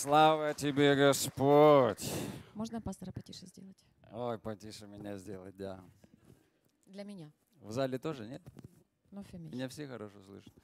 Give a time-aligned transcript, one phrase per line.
[0.00, 2.10] Слава тебе, Господь.
[2.54, 3.76] Можно пастора потише сделать?
[4.10, 5.78] Ой, потише меня сделать, да.
[6.86, 7.30] Для меня,
[7.60, 8.40] В зале тоже, нет?
[9.12, 9.52] für mich.
[9.52, 10.54] Меня все хорошо слышат.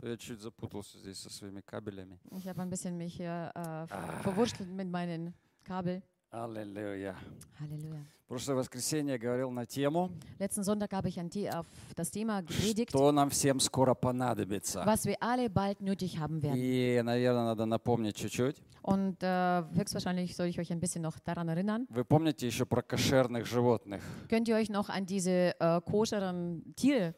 [0.00, 2.18] То Я чуть запутался здесь со своими кабелями.
[2.30, 5.34] Ich habe ein bisschen mich hier äh, ver- verwurschtelt mit meinen
[5.64, 6.02] Kabel.
[6.30, 7.16] Аллилуйя.
[7.60, 8.04] Halleluja.
[8.28, 10.10] Прошлое воскресенье я говорил на тему,
[10.40, 14.82] Letzten Sonntag habe ich ein The auf das Thema gepredigt, что нам всем скоро понадобится.
[14.84, 16.56] was wir alle bald nötig haben werden.
[16.56, 18.56] И, наверное, надо напомнить чуть-чуть.
[18.82, 21.86] Und äh, höchstwahrscheinlich soll ich euch ein bisschen noch daran erinnern.
[21.88, 24.02] Вы помните еще про кошерных животных?
[24.28, 27.12] Könnt ihr euch noch an diese äh, koscheren Tiere äh,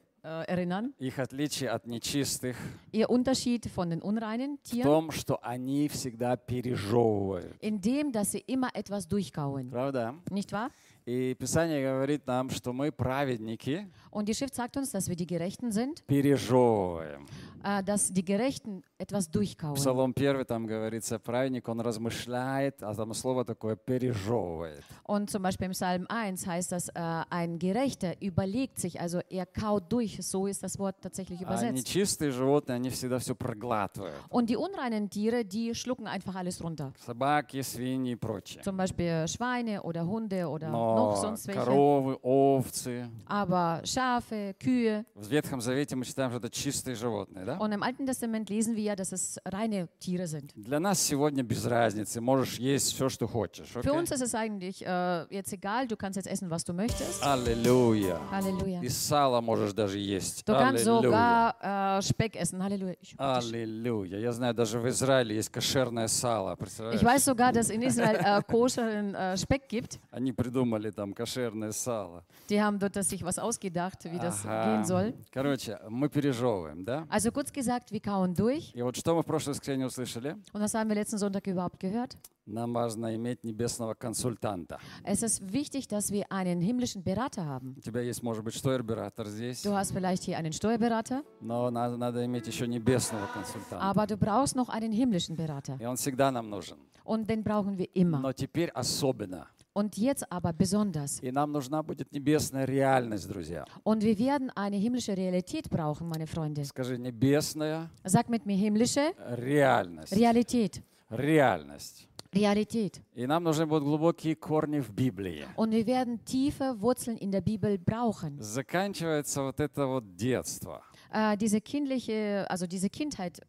[0.47, 0.93] erinnern?
[0.99, 2.57] Их отличие от нечистых
[2.93, 7.55] Ihr Unterschied von den unreinen в Tieren, том, что они всегда пережевывают.
[7.61, 9.71] in dem, dass sie immer etwas durchkauen.
[9.71, 10.15] Правда?
[10.31, 10.71] Nicht wahr?
[11.07, 15.27] И Писание говорит нам, что мы праведники Und die Schrift sagt uns, dass wir die
[15.27, 17.27] Gerechten sind, пережевываем.
[17.65, 19.76] äh, dass die Gerechten etwas durchkauen.
[19.76, 24.84] Псалом 1 там говорится, праведник, он размышляет, а там слово такое пережевывает.
[25.06, 26.92] Und zum Beispiel im Psalm 1 heißt das, äh,
[27.30, 31.74] ein Gerechter überlegt sich, also er kaut durch, so ist das Wort tatsächlich А übersetzt.
[31.74, 34.16] нечистые животные, они всегда все проглатывают.
[34.30, 36.94] Und die unreinen Tiere, die schlucken einfach alles runter.
[37.06, 38.62] Собаки, свиньи и прочее.
[38.64, 41.60] Zum Beispiel Schweine oder Hunde oder noch Но sonst welche.
[41.62, 43.10] коровы, овцы.
[43.26, 45.06] Aber Schafe, Kühe.
[45.16, 47.58] В Ветхом Завете мы читаем, что это чистые животные, да?
[47.58, 50.52] Und im Alten Testament lesen wir ja, dass es reine Tiere sind.
[50.56, 52.22] Для нас сегодня без разницы.
[52.22, 53.70] Можешь есть все, что хочешь.
[53.70, 53.92] Für окей?
[53.92, 57.24] uns ist es eigentlich äh, jetzt egal, du kannst jetzt essen, was du möchtest.
[57.24, 58.20] Аллилуйя.
[58.32, 58.82] Halleluja.
[58.82, 60.44] И сало можешь даже есть.
[60.46, 61.02] Du kannst Аллилуйя.
[61.10, 62.62] sogar äh, Speck essen.
[62.64, 62.96] Halleluja.
[63.02, 64.18] Ich, Аллилуйя.
[64.20, 66.56] Я знаю, даже в Израиле есть кошерное сало.
[66.56, 67.00] Представляешь?
[67.02, 70.00] ich weiß sogar, dass in Israel äh, koscheren äh, Speck gibt.
[70.12, 72.24] Они придумали там кошерное сало.
[72.50, 74.66] Die haben dort sich was ausgedacht, wie das Ага.
[74.66, 75.14] gehen soll.
[75.32, 77.06] Короче, мы пережевываем, да?
[77.10, 78.74] Also kurz gesagt, wir kauen durch.
[78.78, 80.36] И вот что мы в прошлое воскресенье услышали?
[80.54, 82.16] Und was haben wir letzten Sonntag überhaupt gehört?
[82.46, 84.78] Нам важно иметь небесного консультанта.
[85.06, 87.76] Es ist wichtig, dass wir einen himmlischen Berater haben.
[87.78, 91.96] У тебя есть, может быть, штойр-оператор здесь, Du hast vielleicht hier einen Steuerberater, но надо,
[91.96, 93.80] надо иметь еще небесного консультанта.
[93.80, 95.78] aber du brauchst noch einen himmlischen Berater.
[95.80, 96.78] И он всегда нам нужен.
[97.06, 98.20] Und den brauchen wir immer.
[98.20, 99.48] Но теперь особенно.
[99.75, 101.21] Und jetzt aber besonders.
[101.23, 103.65] И нам нужна будет небесная реальность, друзья.
[103.85, 106.65] Und wir werden eine himmlische Realität brauchen, meine Freunde.
[106.65, 110.13] Скажи, небесная Sag mit mir himmlische реальность.
[110.13, 110.83] Realität.
[111.11, 112.09] Реальность.
[112.33, 113.01] Realität.
[113.15, 115.47] И нам нужны будут глубокие корни в Библии.
[115.57, 118.39] Und wir werden tiefe Wurzeln in der Bibel brauchen.
[118.41, 120.83] Заканчивается вот это вот детство.
[121.11, 123.43] Äh, diese kindliche, also diese Kindheit äh,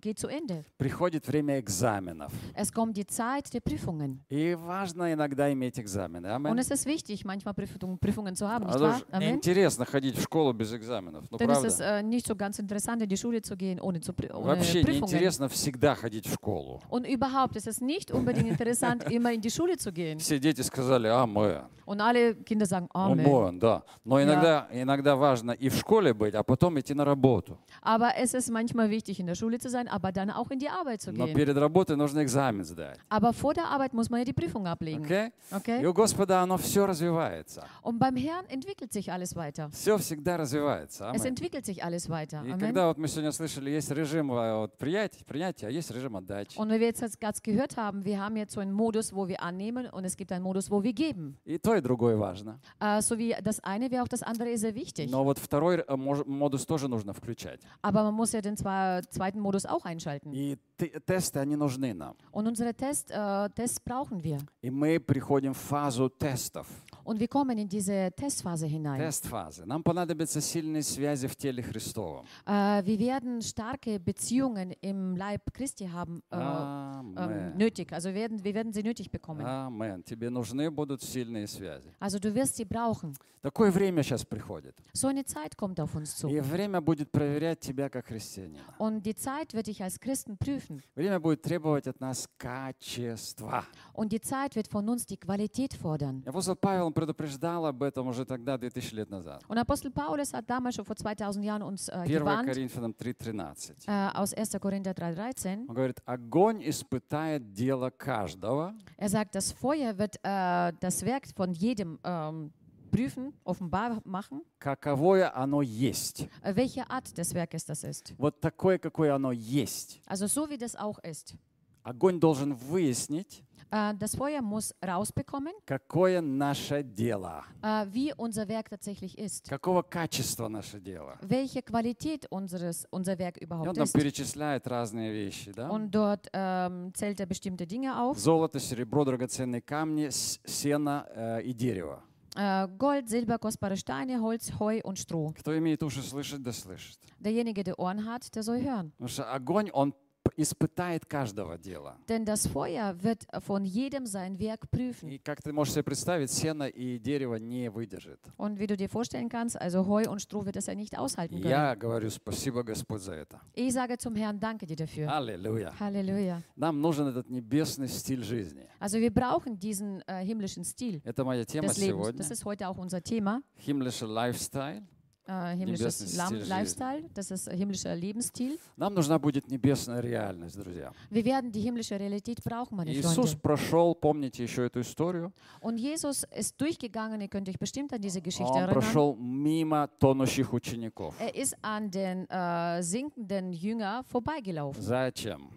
[0.00, 0.64] geht zu Ende.
[0.78, 2.32] Приходит время экзаменов.
[2.54, 4.20] Es kommt die Zeit der Prüfungen.
[4.30, 6.28] И важно иногда иметь экзамены.
[6.28, 6.58] Und Амен.
[6.58, 9.02] es ist wichtig, manchmal Prüfungen, zu haben, nicht А wahr?
[9.12, 9.34] Amen.
[9.34, 11.24] интересно ходить в школу без экзаменов.
[11.30, 11.98] Ну, Dann ist es правда?
[12.00, 15.10] äh, nicht so ganz interessant, in die Schule zu gehen, ohne, zu, ohne Вообще Prüfungen.
[15.10, 16.80] неинтересно всегда ходить в школу.
[16.90, 20.18] Und überhaupt ist es nicht unbedingt interessant, immer in die Schule zu gehen.
[20.18, 21.62] Все дети сказали «Амен».
[21.86, 23.24] Und alle Kinder sagen Amen.
[23.24, 23.82] Амен, да.
[24.04, 27.56] Но иногда, иногда важно и в школе быть, а потом идти на работу.
[27.80, 30.69] Aber es ist manchmal wichtig, in der Schule zu sein, aber dann auch in die
[30.69, 31.35] Arbeit zu Но gehen.
[31.35, 32.99] перед работой нужно экзамен сдать.
[33.09, 35.03] Aber vor der Arbeit muss man ja die Prüfung ablegen.
[35.05, 35.27] Окей?
[35.51, 35.85] И Okay?
[35.85, 37.63] у Господа оно все развивается.
[37.81, 39.69] Und beim Herrn entwickelt sich alles weiter.
[39.71, 41.11] Все всегда развивается.
[41.13, 41.27] Es Амен.
[41.33, 42.43] entwickelt sich alles weiter.
[42.45, 42.59] И Amen.
[42.59, 46.57] когда вот мы сегодня слышали, есть режим э, вот, приятия, принятия, а есть режим отдачи.
[46.57, 49.41] Und wie wir jetzt gerade gehört haben, wir haben jetzt so einen Modus, wo wir
[49.41, 51.37] annehmen und es gibt einen Modus, wo wir geben.
[51.45, 52.59] И то, и другое важно.
[52.79, 55.09] Äh, so wie das eine wie auch das andere ist sehr wichtig.
[55.11, 57.61] Но вот второй э, мож- модус тоже нужно включать.
[57.81, 58.57] Aber man muss ja den
[58.97, 60.33] zwar zweiten Modus auch einschalten.
[60.33, 62.15] И те- тесты, они нужны нам.
[62.31, 64.39] Und unsere Test, äh, Tests brauchen wir.
[64.61, 66.67] И мы приходим в фазу тестов.
[67.07, 68.99] Und wir kommen in diese Testphase hinein.
[68.99, 69.65] Тест-фазы.
[69.65, 72.25] Нам понадобятся сильные связи в теле Христовом.
[72.45, 77.57] Äh, wir werden starke Beziehungen im Leib Christi haben äh, ähm, Амен.
[77.57, 77.91] nötig.
[77.91, 79.45] Also werden, wir werden sie nötig bekommen.
[79.45, 80.03] Амен.
[80.03, 81.89] Тебе нужны будут сильные связи.
[81.99, 83.13] Also du wirst sie brauchen.
[83.43, 84.73] Такое время сейчас приходит.
[84.93, 86.29] So eine Zeit kommt auf uns zu.
[86.29, 88.63] И время будет проверять тебя как христианина.
[88.77, 90.81] Und die Zeit wird dich als Christen prüfen.
[90.95, 93.65] Время будет требовать от нас качества.
[93.91, 96.23] Und die Zeit wird von uns die Qualität fordern.
[96.25, 99.42] И Апостол Павел он предупреждал об этом уже тогда, 2000 лет назад.
[99.48, 103.72] Und Apostel Paulus hat damals schon vor 2000 Jahren uns äh, 1 gewarnt, Коринфянам 3.13.
[103.86, 104.50] äh, aus 1.
[104.60, 105.66] Korinther 3,13.
[105.68, 111.52] Он говорит, огонь испытает дело каждого, Er sagt, das Feuer wird äh, das Werk von
[111.52, 112.52] jedem ähm,
[112.90, 116.26] prüfen, offenbar machen, каковое оно есть.
[116.42, 118.14] äh, welche Art des Werkes das ist.
[118.18, 120.00] Вот такое, какое оно есть.
[120.06, 121.34] Also so wie das auch ist.
[121.82, 128.70] Огонь должен выяснить, Äh, das Feuer muss rausbekommen, какое наше дело, äh, wie unser Werk
[128.70, 129.46] tatsächlich ist.
[129.46, 131.18] какого качества наше дело.
[131.20, 133.92] Welche Qualität unseres, unser Werk И он там ist.
[133.92, 135.52] перечисляет разные вещи.
[135.52, 135.68] Да?
[135.68, 138.16] Und dort ähm, zählt er bestimmte Dinge auf.
[138.18, 142.02] Золото, серебро, драгоценные камни, сено э, и дерево.
[142.36, 145.34] Äh, Gold, Silber, kostbare Steine, Holz, Heu und Stroh.
[145.38, 146.98] Кто имеет уши слышать, да слышит.
[147.18, 148.92] Derjenige, der Ohren hat, der soll hören.
[148.92, 149.98] Потому что огонь, он п-
[150.36, 151.96] испытает каждого дела.
[152.08, 155.08] Denn das Feuer wird von jedem sein Werk prüfen.
[155.10, 158.20] И как ты можешь себе представить, сено и дерево не выдержит.
[158.36, 161.40] Und wie du dir vorstellen kannst, also Heu und Stroh wird es ja nicht aushalten
[161.40, 161.50] können.
[161.50, 163.40] Я говорю спасибо, Господь, за это.
[163.54, 165.08] Ich sage zum Herrn, danke dir dafür.
[165.12, 165.72] Аллилуйя.
[165.78, 166.42] Halleluja.
[166.56, 168.66] Нам нужен этот небесный стиль жизни.
[168.80, 171.96] Also wir brauchen diesen äh, himmlischen Stil Это моя тема des Lebens.
[171.96, 172.18] сегодня.
[172.18, 173.42] Das ist heute auch unser Thema.
[173.56, 174.82] Himmlischer Lifestyle.
[175.27, 176.49] Äh, himmlisches Небесный Lam- Stil жизни.
[176.53, 178.59] Lifestyle, das ist äh, himmlischer Lebensstil.
[178.75, 180.91] Нам нужна будет небесная реальность, друзья.
[181.09, 183.37] Wir werden die himmlische Realität brauchen, meine Иисус Freunde.
[183.41, 188.19] прошел, помните еще эту историю, Und Jesus ist durchgegangen, ihr könnt euch bestimmt an diese
[188.21, 188.73] Geschichte он erinnern.
[188.73, 191.15] прошел мимо тонущих учеников.
[191.19, 194.81] Er ist an den äh, sinkenden Jünger vorbeigelaufen.
[194.83, 195.47] Зачем?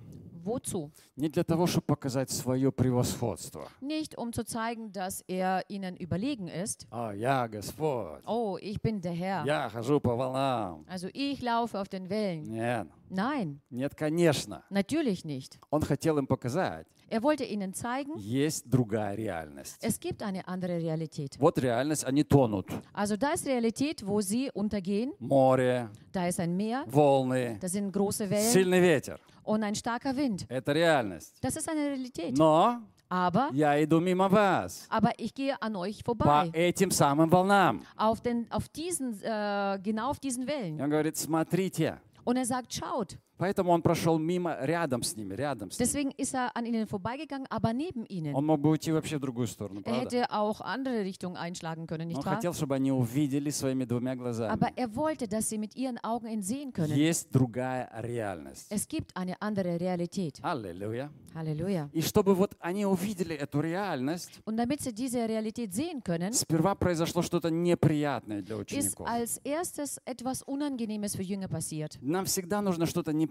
[0.44, 0.90] Wozu?
[1.16, 3.68] Не для того, чтобы показать свое превосходство.
[3.80, 6.86] Nicht, um zu zeigen, dass er ihnen überlegen ist.
[6.90, 9.44] А, я Господь, Oh, ich bin der Herr.
[9.44, 10.84] я хожу по волнам.
[10.88, 12.44] Also ich laufe auf den Wellen.
[12.44, 14.62] Нет, Nein, нет, конечно.
[14.70, 15.58] natürlich nicht.
[15.70, 19.76] Он хотел им показать, Er wollte ihnen zeigen, есть другая реальность.
[19.80, 21.36] es gibt eine andere Realität.
[21.38, 22.66] Вот реальность, они тонут.
[22.92, 25.12] Also da ist Realität, wo sie untergehen.
[25.20, 29.20] Море, Da ist ein Meer, волны, da sind große Wellen сильный ветер.
[29.44, 30.46] und ein starker Wind.
[30.48, 31.36] Это реальность.
[31.40, 32.36] Das ist eine Realität.
[32.36, 36.50] Но Aber, я иду мимо вас aber ich gehe an euch по vorbei.
[36.52, 37.82] этим самым волнам.
[37.96, 40.80] Auf, den, auf diesen, äh, genau auf diesen И Wellen.
[40.80, 42.00] он говорит, смотрите.
[42.24, 43.16] Und er sagt, schaut.
[43.41, 45.87] Поэтому он прошел мимо, рядом с ними, рядом с ними.
[45.87, 48.35] Deswegen ist er an ihnen vorbeigegangen, aber neben ihnen.
[48.35, 50.01] Он мог бы уйти вообще в другую сторону, Er правда?
[50.01, 52.35] hätte auch andere Richtungen einschlagen können, Но nicht Он wahr?
[52.35, 54.51] хотел, чтобы они увидели своими двумя глазами.
[54.53, 56.95] Aber er wollte, dass sie mit ihren Augen ihn sehen können.
[56.95, 58.67] Есть другая реальность.
[58.69, 60.39] Es gibt eine andere Realität.
[60.43, 61.09] Аллилуйя.
[61.33, 61.89] Halleluja.
[61.93, 66.75] И чтобы вот они увидели эту реальность, Und damit sie diese Realität sehen können, сперва
[66.75, 69.07] произошло что-то неприятное для ist учеников.
[69.07, 71.97] als erstes etwas Unangenehmes für Jünger passiert.
[72.01, 73.30] Нам всегда нужно что-то неприятное,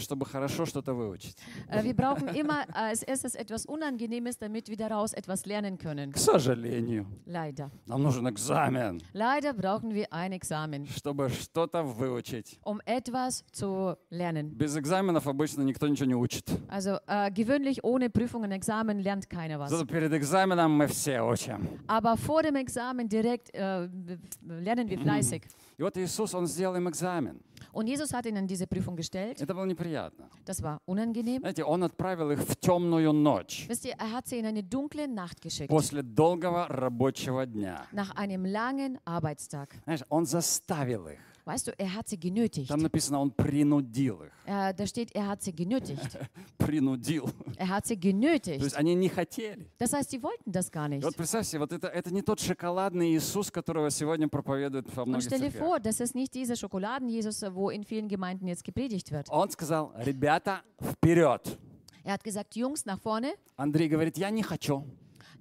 [0.00, 1.36] чтобы хорошо что-то выучить.
[1.68, 6.12] Äh, Wir brauchen immer als erstes etwas Unangenehmes, damit wir daraus etwas lernen können.
[6.12, 7.70] К сожалению, Leider.
[7.86, 12.58] нам нужен экзамен, Leider brauchen wir ein Examen, чтобы что-то выучить.
[12.64, 14.50] um etwas zu lernen.
[14.56, 16.50] Без экзаменов обычно никто ничего не учит.
[16.68, 19.70] Also äh, gewöhnlich ohne Prüfungen, Examen lernt keiner was.
[19.70, 21.80] Зато перед экзаменом мы все учим.
[21.86, 25.42] Aber vor dem Examen direkt äh, w- lernen wir fleißig.
[25.77, 27.39] И вот Иисус, Он сделал им экзамен.
[27.71, 29.39] Und Jesus hat ihnen diese Prüfung gestellt.
[29.39, 30.27] Это было неприятно.
[30.45, 31.41] Das war unangenehm.
[31.41, 35.07] Знаете, Он отправил их в темную ночь Wisst ihr, er hat sie in eine dunkle
[35.07, 35.69] Nacht geschickt.
[35.69, 37.85] после долгого рабочего дня.
[37.91, 39.69] Nach einem langen Arbeitstag.
[39.83, 41.19] Знаешь, Он заставил их.
[41.47, 42.67] Weißt du, er hat sie genötigt.
[42.67, 44.31] Там написано, Он принудил их.
[44.45, 46.17] Äh, da steht, er hat sie genötigt.
[46.57, 47.29] Принудил.
[47.55, 48.61] Er hat sie То genötigt.
[48.61, 49.65] есть они не хотели.
[49.77, 51.03] Das heißt, sie wollten das gar И nicht.
[51.03, 55.09] вот представь себе, вот это, это не тот шоколадный Иисус, которого сегодня проповедуют во Und
[55.09, 55.63] многих stell dir церквях.
[55.63, 59.27] vor, das ist nicht dieser Schokoladen-Jesus, wo in vielen Gemeinden jetzt gepredigt wird.
[59.29, 61.57] Он сказал, ребята, вперед.
[62.03, 63.33] Er hat gesagt, Jungs, nach vorne.
[63.55, 64.83] Андрей говорит, я не хочу.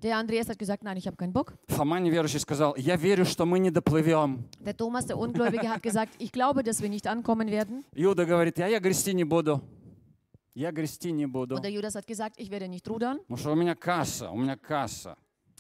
[0.02, 1.54] Der Andreas hat gesagt, nein, ich habe keinen Bock.
[1.68, 4.46] Фома неверующий сказал, я верю, что мы не доплывем.
[4.60, 7.84] Der Thomas, der Ungläubige, hat gesagt, ich glaube, dass wir nicht ankommen werden.
[7.96, 9.62] Иуда говорит, я, я грести не буду.
[10.54, 11.56] Я грести не буду.
[11.56, 14.38] Und der Judas hat gesagt, ich werde nicht rudern, Потому что у меня касса, у
[14.38, 15.16] меня касса.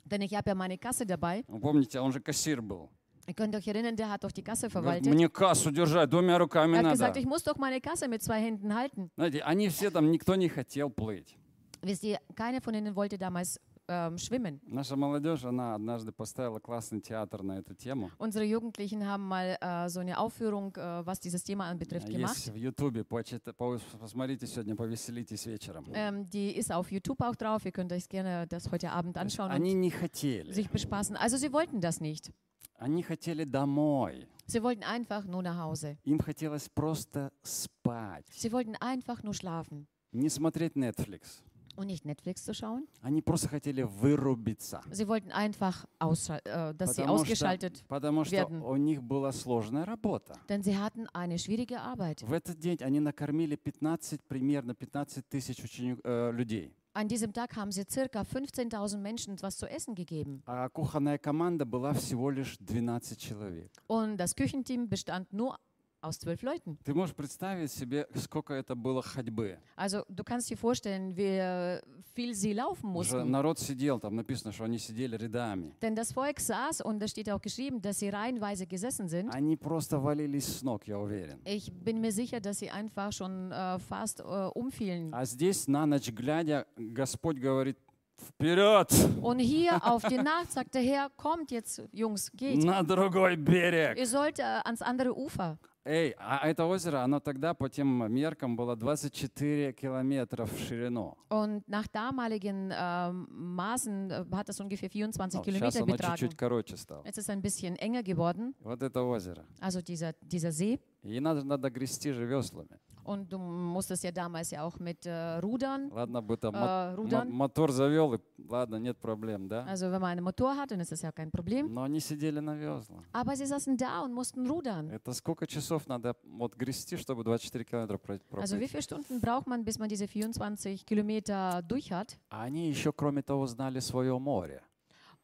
[0.05, 1.43] denn ich habe ja meine Kasse dabei.
[1.47, 2.89] Вы помните, он же кассир был.
[3.27, 5.13] Ihr könnt euch erinnern, der hat doch die Kasse Говорит, verwaltet.
[5.13, 6.95] мне кассу держать двумя руками Er hat надо.
[6.95, 9.09] gesagt, ich muss doch meine Kasse mit zwei Händen halten.
[9.15, 11.37] Знаете, они все там, никто не хотел плыть.
[11.83, 14.61] Wisst ihr, keiner von ihnen wollte damals ähm, schwimmen.
[14.67, 18.09] Наша молодежь, она однажды поставила классный театр на эту тему.
[18.19, 22.53] Unsere Jugendlichen haben mal äh, so eine Aufführung, äh, was dieses Thema anbetrifft, Есть gemacht.
[22.53, 25.85] в Ютубе, почита- по- посмотрите сегодня, повеселитесь вечером.
[25.93, 27.65] Ähm, die ist auf YouTube auch drauf.
[27.65, 30.53] Ihr könnt euch gerne das heute Abend anschauen Они und не хотели.
[30.53, 31.17] sich bespaßen.
[31.17, 32.31] Also sie wollten das nicht.
[32.77, 34.27] Они хотели домой.
[34.47, 35.97] Sie wollten einfach nur nach Hause.
[36.03, 38.25] Им хотелось просто спать.
[38.31, 41.43] Sie wollten einfach nur schlafen Не смотреть Netflix.
[41.77, 42.87] und nicht Netflix zu schauen.
[43.01, 44.81] Они просто хотели вырубиться.
[44.91, 48.61] Sie wollten einfach, ausschal- äh, dass sie Потому что, ausgeschaltet, потому что werden.
[48.61, 50.35] у них была сложная работа.
[50.49, 52.21] denn sie hatten eine schwierige Arbeit.
[52.23, 56.75] В этот день они накормили 15, примерно 15 тысяч ученик, э, людей.
[56.93, 60.43] An diesem Tag haben sie circa 15.000 Menschen was zu essen gegeben.
[60.45, 63.71] А кухонная команда была всего лишь 12 человек.
[63.87, 65.57] Und das Küchenteam bestand nur
[66.06, 66.78] aus zwölf Leuten.
[66.84, 69.58] Ты можешь представить себе, сколько это было ходьбы?
[69.76, 71.80] Also du kannst dir vorstellen, wie äh,
[72.14, 73.30] viel sie laufen mussten.
[73.30, 75.72] народ сидел, там написано, что они сидели рядами.
[75.82, 79.30] Denn das Volk saß und da steht auch geschrieben, dass sie reihenweise gesessen sind.
[79.34, 81.40] Они просто валились с ног, я уверен.
[81.44, 84.22] Ich bin mir sicher, dass sie einfach schon äh, fast äh,
[84.54, 85.12] umfielen.
[85.12, 87.76] А здесь на ночь глядя, Господь говорит,
[88.18, 88.88] вперед,
[89.20, 92.64] Und hier auf die Nacht sagt der Herr, kommt jetzt, Jungs, geht.
[92.64, 93.98] на другой берег.
[93.98, 95.58] Ihr sollt äh, ans andere Ufer.
[95.88, 101.16] Эй, а это озеро, оно тогда по тем меркам было 24 километра в ширину.
[101.30, 106.16] Und nach damaligen ähm, Maßen äh, hat das ungefähr 24 Ну, сейчас Kilometer оно betragen.
[106.16, 107.04] чуть-чуть короче стало.
[107.04, 109.44] Jetzt ist es ein bisschen enger geworden, Вот это озеро.
[109.60, 110.80] also dieser, dieser See.
[111.04, 112.80] И надо, надо грести же веслами.
[113.06, 115.90] Und du musstest ja damals ja auch mit äh, Rudern.
[115.90, 117.28] Ладно бы там Э, Рудан?
[117.28, 119.64] мо- мотор завел, и ладно, нет проблем, да?
[119.68, 121.72] Also wenn man einen Motor hat, dann ist das ja kein Problem.
[121.72, 123.04] Но они сидели на весла.
[123.12, 124.90] Aber sie saßen da und mussten rudern.
[124.90, 128.70] Это сколько часов надо вот грести, чтобы 24 километра про- Also wie проплыть?
[128.70, 132.16] viele Stunden braucht man, bis man diese 24 Kilometer durch hat?
[132.30, 134.62] А они еще, кроме того, знали свое море.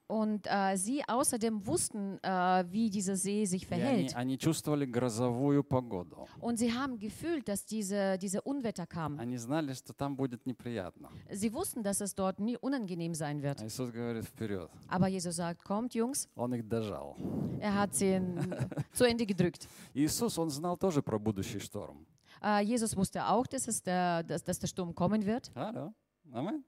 [0.09, 4.15] Und äh, sie außerdem wussten, äh, wie dieser See sich И они, verhält.
[4.15, 6.29] они чувствовали грозовую погоду.
[6.39, 9.19] Und sie haben gefühlt, dass diese, diese Unwetter kamen.
[9.19, 11.09] Они знали, что там будет неприятно.
[11.29, 13.61] Sie wussten, dass es dort nie unangenehm sein А wird.
[13.63, 14.69] Иисус говорит, вперед.
[14.87, 17.17] Aber Jesus sagt, kommt Jungs, Он их дожал.
[17.59, 18.39] er hat sie in,
[18.93, 19.67] zu Ende gedrückt.
[19.93, 22.05] Иисус, он знал тоже про будущий шторм.
[22.41, 25.51] Äh, Jesus wusste auch, dass, es der, dass, dass der Sturm kommen wird.
[25.53, 25.93] Алло.
[26.31, 26.63] Аминь.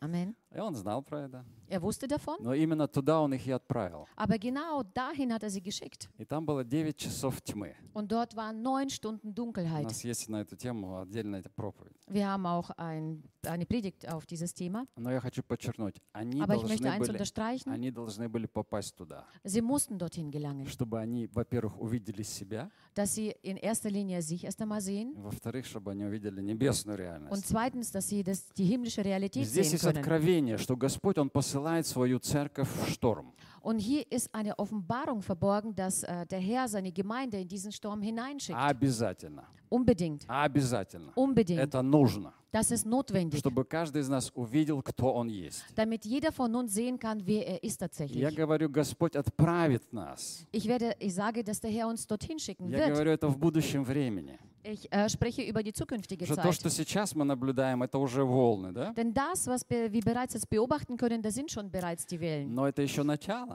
[0.00, 0.36] Amen.
[0.51, 1.45] И он знал про это.
[1.67, 4.07] Er wusste davon, Но именно туда он их и отправил.
[4.15, 6.09] aber genau dahin hat er sie geschickt.
[6.17, 7.75] И там было 9 часов тьмы.
[7.93, 9.83] Und dort waren neun Stunden У Dunkelheit.
[9.83, 11.93] нас есть на эту тему отдельная проповедь.
[12.07, 14.87] Wir haben auch ein, eine Predigt auf dieses Thema.
[14.97, 17.71] Но я хочу подчеркнуть, они Aber ich möchte должны, eins были, unterstreichen.
[17.71, 23.13] они должны были попасть туда, Sie mussten dorthin gelangen, чтобы они, во-первых, увидели себя, dass
[23.13, 27.45] sie in erster Linie sich erst einmal sehen во-вторых, чтобы они увидели небесную und реальность.
[27.47, 30.03] zweitens, dass sie das, die himmlische Realität здесь sehen есть können.
[30.39, 33.33] Откровение, что Господь, Он посылает свою церковь в шторм.
[33.61, 38.01] Und hier ist eine Offenbarung verborgen, dass äh, der Herr seine Gemeinde in diesen Sturm
[38.01, 38.57] hineinschickt.
[38.57, 39.43] Обязательно.
[39.69, 40.25] Unbedingt.
[40.27, 41.11] Обязательно.
[41.15, 41.59] Unbedingt.
[41.59, 45.63] Это нужно, Das ist notwendig, чтобы каждый из нас увидел, кто Он есть.
[45.75, 48.35] damit jeder von uns sehen kann, wer er ist Я tatsächlich.
[48.35, 50.47] говорю, Господь отправит нас.
[50.51, 52.89] Ich, werde, ich sage, dass der Herr uns dorthin schicken Я wird.
[52.93, 54.39] говорю это в будущем времени.
[54.61, 56.53] Ich äh, spreche über die zukünftige Что то, Zeit.
[56.55, 58.91] что сейчас мы наблюдаем, это уже волны, да?
[58.93, 62.53] Denn das, was wir wie bereits jetzt beobachten können, das sind schon bereits die Wellen.
[62.53, 63.48] Но это еще начало.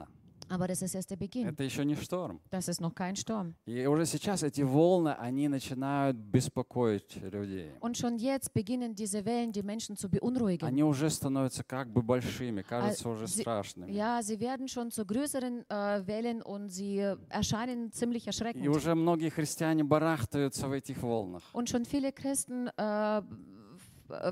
[0.47, 1.47] Aber das ist erst der Beginn.
[1.47, 2.39] Это еще не шторм.
[2.51, 3.55] Das ist noch kein Sturm.
[3.65, 7.71] И уже сейчас эти волны, они начинают беспокоить людей.
[7.81, 10.65] Und schon jetzt beginnen diese Wellen die Menschen zu beunruhigen.
[10.67, 13.91] Они уже становятся как бы большими, кажутся уже sie- страшными.
[13.91, 18.67] Ja, sie werden schon zu größeren äh, Wellen und sie äh, erscheinen ziemlich И erschreckend.
[18.67, 21.41] уже многие христиане барахтаются в этих волнах.
[21.53, 23.21] Und schon viele Christen äh,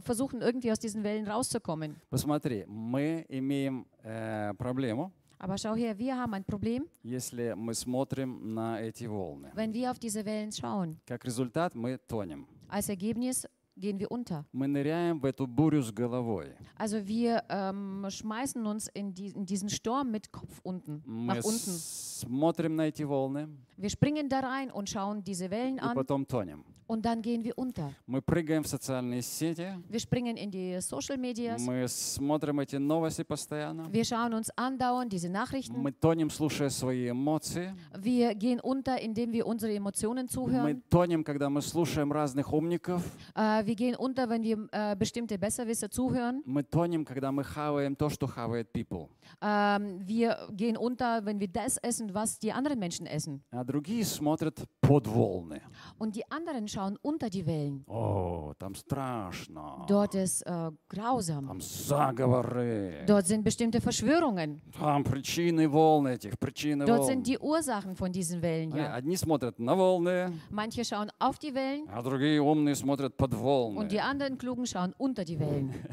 [0.02, 1.96] versuchen irgendwie aus diesen Wellen rauszukommen.
[2.10, 5.12] Посмотри, мы имеем э, проблему,
[5.43, 9.51] Aber schau her, wir haben ein Problem, если мы смотрим на эти волны.
[9.55, 10.97] wenn wir auf diese Wellen schauen.
[11.07, 12.47] Как результат, мы тонем.
[12.69, 14.45] Als Ergebnis gehen wir unter.
[14.53, 16.57] Мы ныряем в эту бурю с головой.
[16.77, 21.45] Also wir ähm, schmeißen uns in, die, in diesen Sturm mit Kopf unten, Мы nach
[21.45, 21.71] unten.
[21.79, 26.27] смотрим на эти волны Wir springen da rein und schauen diese Wellen и an потом
[26.27, 26.65] тонем.
[26.89, 27.93] und dann gehen wir unter.
[28.07, 31.61] Мы прыгаем в социальные сети, Wir springen in die Social Medias.
[31.61, 33.89] мы смотрим эти новости постоянно.
[33.93, 35.83] Wir schauen uns andauernd diese Nachrichten.
[35.83, 37.75] Мы тонем, слушая свои эмоции.
[38.01, 40.83] Wir gehen unter, indem wir unsere Emotionen Мы zuhören.
[40.89, 43.03] тонем, когда мы слушаем разных умников.
[43.35, 46.43] Äh, wir gehen unter, wenn wir äh, bestimmte Besserwisser zuhören.
[46.47, 49.11] Мы тонем, когда мы хаваем то, что хавает people.
[49.43, 53.43] Ähm, wir gehen unter, wenn wir das essen, was die anderen Menschen essen.
[53.51, 55.61] А другие смотрят под волны.
[55.99, 57.85] Und die anderen schauen unter die Wellen.
[57.87, 59.85] О, там страшно.
[59.89, 61.47] Dort ist äh, grausam.
[61.47, 63.05] Там заговоры.
[63.07, 64.61] Dort sind bestimmte Verschwörungen.
[64.79, 67.07] Там причины волн этих, причины Dort волн.
[67.09, 68.73] sind die Ursachen von diesen Wellen.
[68.73, 68.95] Э, Ja.
[68.95, 73.79] Одни смотрят на волны, Manche schauen auf die Wellen а другие умные смотрят под волны.
[73.81, 75.73] und die anderen Klugen schauen unter die Wellen.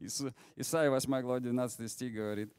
[0.00, 2.50] Ис- Исайя 8 глава 12 стих говорит,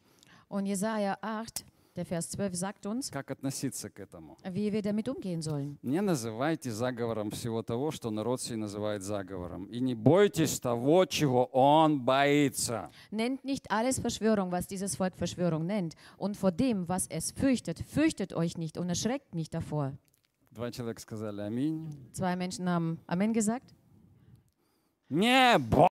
[0.49, 1.65] Und Jesaja 8,
[1.99, 4.37] der Vers 12 sagt uns, как относиться к этому.
[4.43, 5.77] wie wir damit umgehen sollen.
[5.81, 9.65] Не называйте заговором всего того, что народ сей называет заговором.
[9.65, 12.91] И не бойтесь того, чего он боится.
[13.11, 15.95] Nennt nicht alles Verschwörung, was dieses Volk Verschwörung nennt.
[16.17, 19.93] Und vor dem, was es fürchtet, fürchtet euch nicht und erschreckt nicht davor.
[20.51, 21.89] Два человека сказали аминь.
[22.13, 23.73] Zwei Menschen haben Amen gesagt.
[25.09, 25.88] Не бойтесь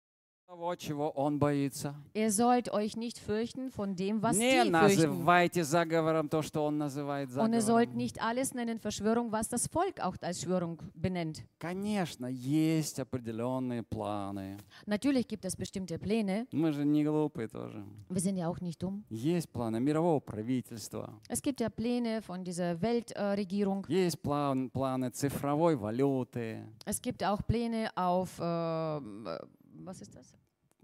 [0.64, 1.96] того, того, чего он боится.
[2.14, 4.72] Ihr sollt euch nicht fürchten von dem, was Не die fürchten.
[4.72, 7.98] называйте заговором то, что он называет Und ihr sollt заговором.
[7.98, 11.44] nicht alles nennen Verschwörung, was das Volk auch als Schwörung benennt.
[11.60, 14.58] Конечно, есть определенные планы.
[14.86, 16.48] Natürlich gibt es bestimmte Pläne.
[16.52, 17.84] Мы же не глупые тоже.
[18.10, 19.04] Wir sind ja auch nicht dumm.
[19.10, 21.14] Есть планы мирового правительства.
[21.28, 23.86] Es gibt ja Pläne von dieser Weltregierung.
[23.88, 26.64] Есть план, планы цифровой валюты.
[26.86, 29.38] Es gibt auch Pläne auf, ähm, äh,
[29.86, 30.36] was ist das?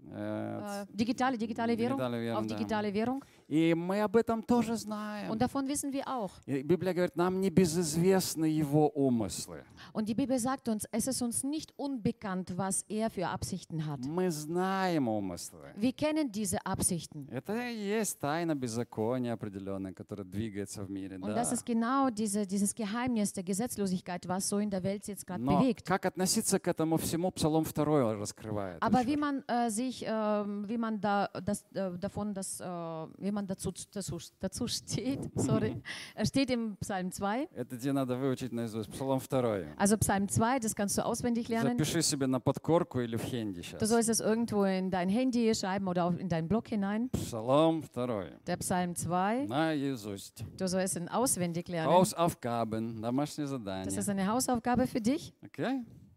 [0.09, 3.23] Eh, eh, digitale, digitale Währung, digitale Währung auf digitale Währung.
[3.50, 5.30] И мы об этом тоже знаем.
[5.30, 6.32] Und davon wissen wir auch.
[6.46, 9.64] И Библия говорит, нам не безызвестны его умыслы.
[9.92, 14.00] Und die Bibel sagt uns, es ist uns nicht unbekannt, was er für Absichten hat.
[14.04, 15.72] Мы знаем умыслы.
[15.76, 17.28] Wir kennen diese Absichten.
[17.30, 21.16] Это и есть тайна беззакония определенная, которая двигается в мире.
[21.16, 21.34] Und да.
[21.36, 25.44] das ist genau diese, dieses Geheimnis der Gesetzlosigkeit, was so in der Welt jetzt gerade
[25.44, 25.86] Но bewegt.
[25.86, 28.82] как относиться к этому всему, Псалом 2 раскрывает.
[28.82, 32.64] Aber очень wie man äh, sich, ähm, wie man da das, äh, davon, das, äh,
[32.64, 35.82] wie man dazu, dazu, dazu steht, sorry,
[36.14, 37.48] Er steht im Psalm 2.
[37.54, 38.90] Это тебе надо выучить наизусть.
[38.90, 39.74] Псалом 2.
[39.76, 41.76] Also Psalm 2, das kannst du auswendig lernen.
[41.78, 43.88] Запиши себе на подкорку или в хенди Du сейчас.
[43.88, 47.08] sollst es irgendwo in dein Handy schreiben oder auch in deinen Blog hinein.
[47.10, 48.38] Псалом 2.
[48.46, 50.44] Der Psalm 2, Наизусть.
[50.58, 51.90] du sollst ihn auswendig lernen.
[51.92, 53.98] Hausaufgaben, домашнее Das задание.
[53.98, 55.32] ist eine Hausaufgabe für dich.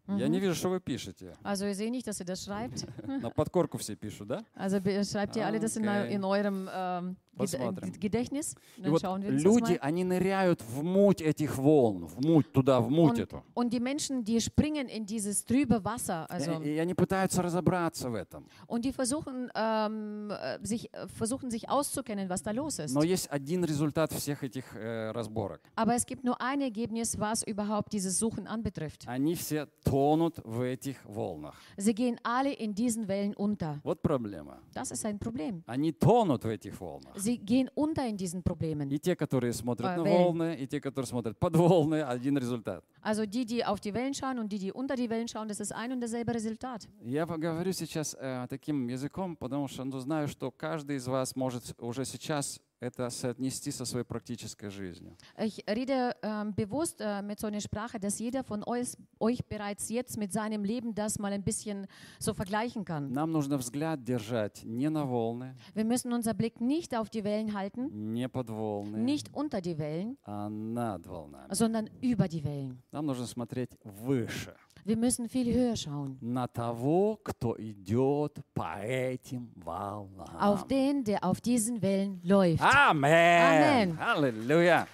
[0.06, 0.20] Окей?
[0.20, 1.34] Я не вижу, что вы пишете.
[1.42, 2.86] Also ich sehe nicht, dass ihr das schreibt.
[3.06, 4.44] На подкорку все пишут, да?
[4.54, 7.90] Also schreibt ihr alle das in, in eurem ähm, Посмотрим.
[7.90, 8.54] äh, Gedächtnis.
[8.78, 13.22] И вот люди, они ныряют в муть этих волн, в муть туда, в муть Und,
[13.22, 13.42] эту.
[13.54, 16.26] und die Menschen, die springen in dieses trübe Wasser.
[16.30, 18.44] И- Also, И они пытаются разобраться в этом.
[18.66, 22.94] und die versuchen, ähm, äh, sich, äh, versuchen sich auszukennen, was da los ist.
[22.94, 25.60] Но есть один результат всех этих э, разборок.
[25.76, 29.06] Aber es gibt nur ein Ergebnis, was überhaupt dieses Suchen anbetrifft.
[29.06, 31.54] Они все тонут в этих волнах.
[31.76, 33.80] Sie gehen alle in diesen Wellen unter.
[33.84, 34.58] Вот проблема.
[34.74, 35.62] Das ist ein Problem.
[35.66, 37.14] Они тонут в этих волнах.
[37.24, 38.90] Sie gehen unter in diesen Problemen.
[38.90, 40.24] И те, которые смотрят Э, на Wellen.
[40.24, 42.84] волны, и те, которые смотрят под волны, один результат.
[43.02, 45.58] Also die, die auf die Wellen schauen und die, die unter die Wellen schauen, das
[45.60, 46.86] ist ein und dasselbe Resultat.
[47.02, 51.62] Я поговорю сейчас э, таким языком, потому что ну, знаю, что каждый из вас может
[51.80, 55.16] уже сейчас это соотнести со своей практической жизнью.
[55.38, 58.88] Ich rede ähm, bewusst äh, mit so einer Sprache, dass jeder von euch,
[59.18, 61.86] euch bereits jetzt mit seinem Leben das mal ein bisschen
[62.18, 63.10] so vergleichen kann.
[63.12, 67.54] Нам нужно взгляд держать не на волны, Wir müssen unser Blick nicht auf die Wellen
[67.54, 71.52] halten, не под волны, nicht unter die Wellen, а над волнами.
[71.54, 72.82] sondern über die Wellen.
[72.92, 74.54] Нам нужно смотреть выше,
[74.85, 76.17] Wir müssen viel höher schauen.
[76.21, 80.35] на того, кто идет по этим волнам.
[80.39, 82.61] Auf den, der auf diesen Wellen läuft.
[82.61, 83.91] Амен!
[83.91, 83.99] Амен.
[83.99, 84.87] Аллилуйя!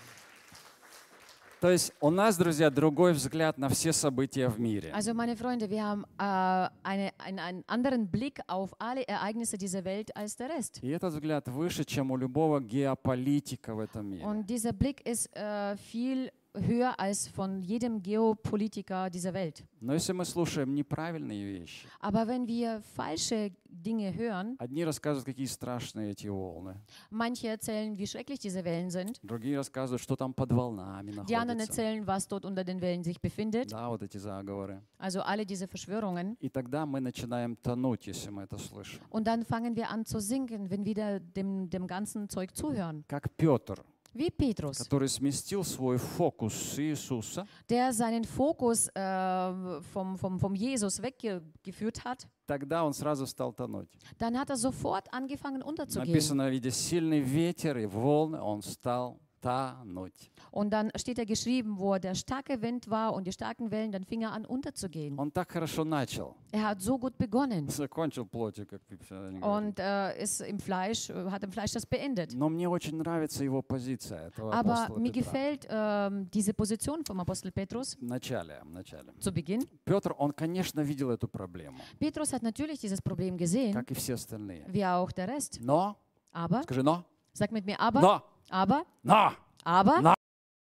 [1.61, 4.91] То есть у нас, друзья, другой взгляд на все события в мире.
[4.93, 9.83] Also meine Freunde, wir haben äh, eine, einen, einen anderen Blick auf alle Ereignisse dieser
[9.83, 10.79] Welt als der Rest.
[10.83, 14.25] И этот взгляд выше, чем у любого геополитика в этом мире.
[14.25, 19.63] Und dieser Blick ist äh, viel höher als von jedem Geopolitiker dieser Welt.
[19.81, 25.47] Но если мы слушаем неправильные вещи, Aber wenn wir falsche Dinge hören, одни рассказывают, какие
[25.47, 26.75] страшные эти волны,
[27.11, 31.57] manche erzählen, wie schrecklich diese Wellen sind, другие рассказывают, что там под волнами die anderen
[31.57, 31.81] находится.
[31.81, 34.81] erzählen, was dort unter den Wellen sich befindet, Да, вот эти заговоры.
[34.97, 36.37] also alle diese Verschwörungen.
[36.39, 39.01] И тогда мы начинаем тонуть, если мы это слышим.
[39.09, 43.03] Und dann fangen wir an zu sinken, wenn wir dem, dem ganzen Zeug zuhören.
[43.09, 50.16] Как Петр, Wie Petrus, который сместил свой фокус с Иисуса, der seinen Fokus äh, vom,
[50.18, 53.88] vom, vom Jesus weggeführt hat, тогда он сразу стал тонуть.
[54.18, 56.08] dann hat er sofort angefangen unterzugehen.
[56.08, 60.31] Написано, видя сильный ветер и волны, он стал тонуть.
[60.51, 64.03] Und dann steht er geschrieben, wo der starke Wind war und die starken Wellen, dann
[64.03, 65.19] fing er an unterzugehen.
[65.19, 66.35] Он так хорошо начал.
[66.51, 69.43] Er hat so gut begonnen Закончил плотью, как они говорят.
[69.43, 72.33] und äh, ist im Fleisch, äh, hat im Fleisch das beendet.
[72.33, 75.21] Но мне очень нравится его позиция, этого Aber апостола mir Петра.
[75.31, 79.13] gefällt ähm, diese Position vom Apostel Petrus В начале, в начале.
[79.19, 79.63] zu Beginn.
[79.83, 84.13] Петр, он, конечно, видел эту проблему, Petrus hat natürlich dieses Problem gesehen, как и все
[84.15, 84.65] остальные.
[84.69, 85.59] wie auch der Rest.
[85.61, 85.97] Но,
[86.31, 89.31] Aber, скажи, но, sag mit mir aber, но, aber, но,
[89.63, 90.13] aber, Но.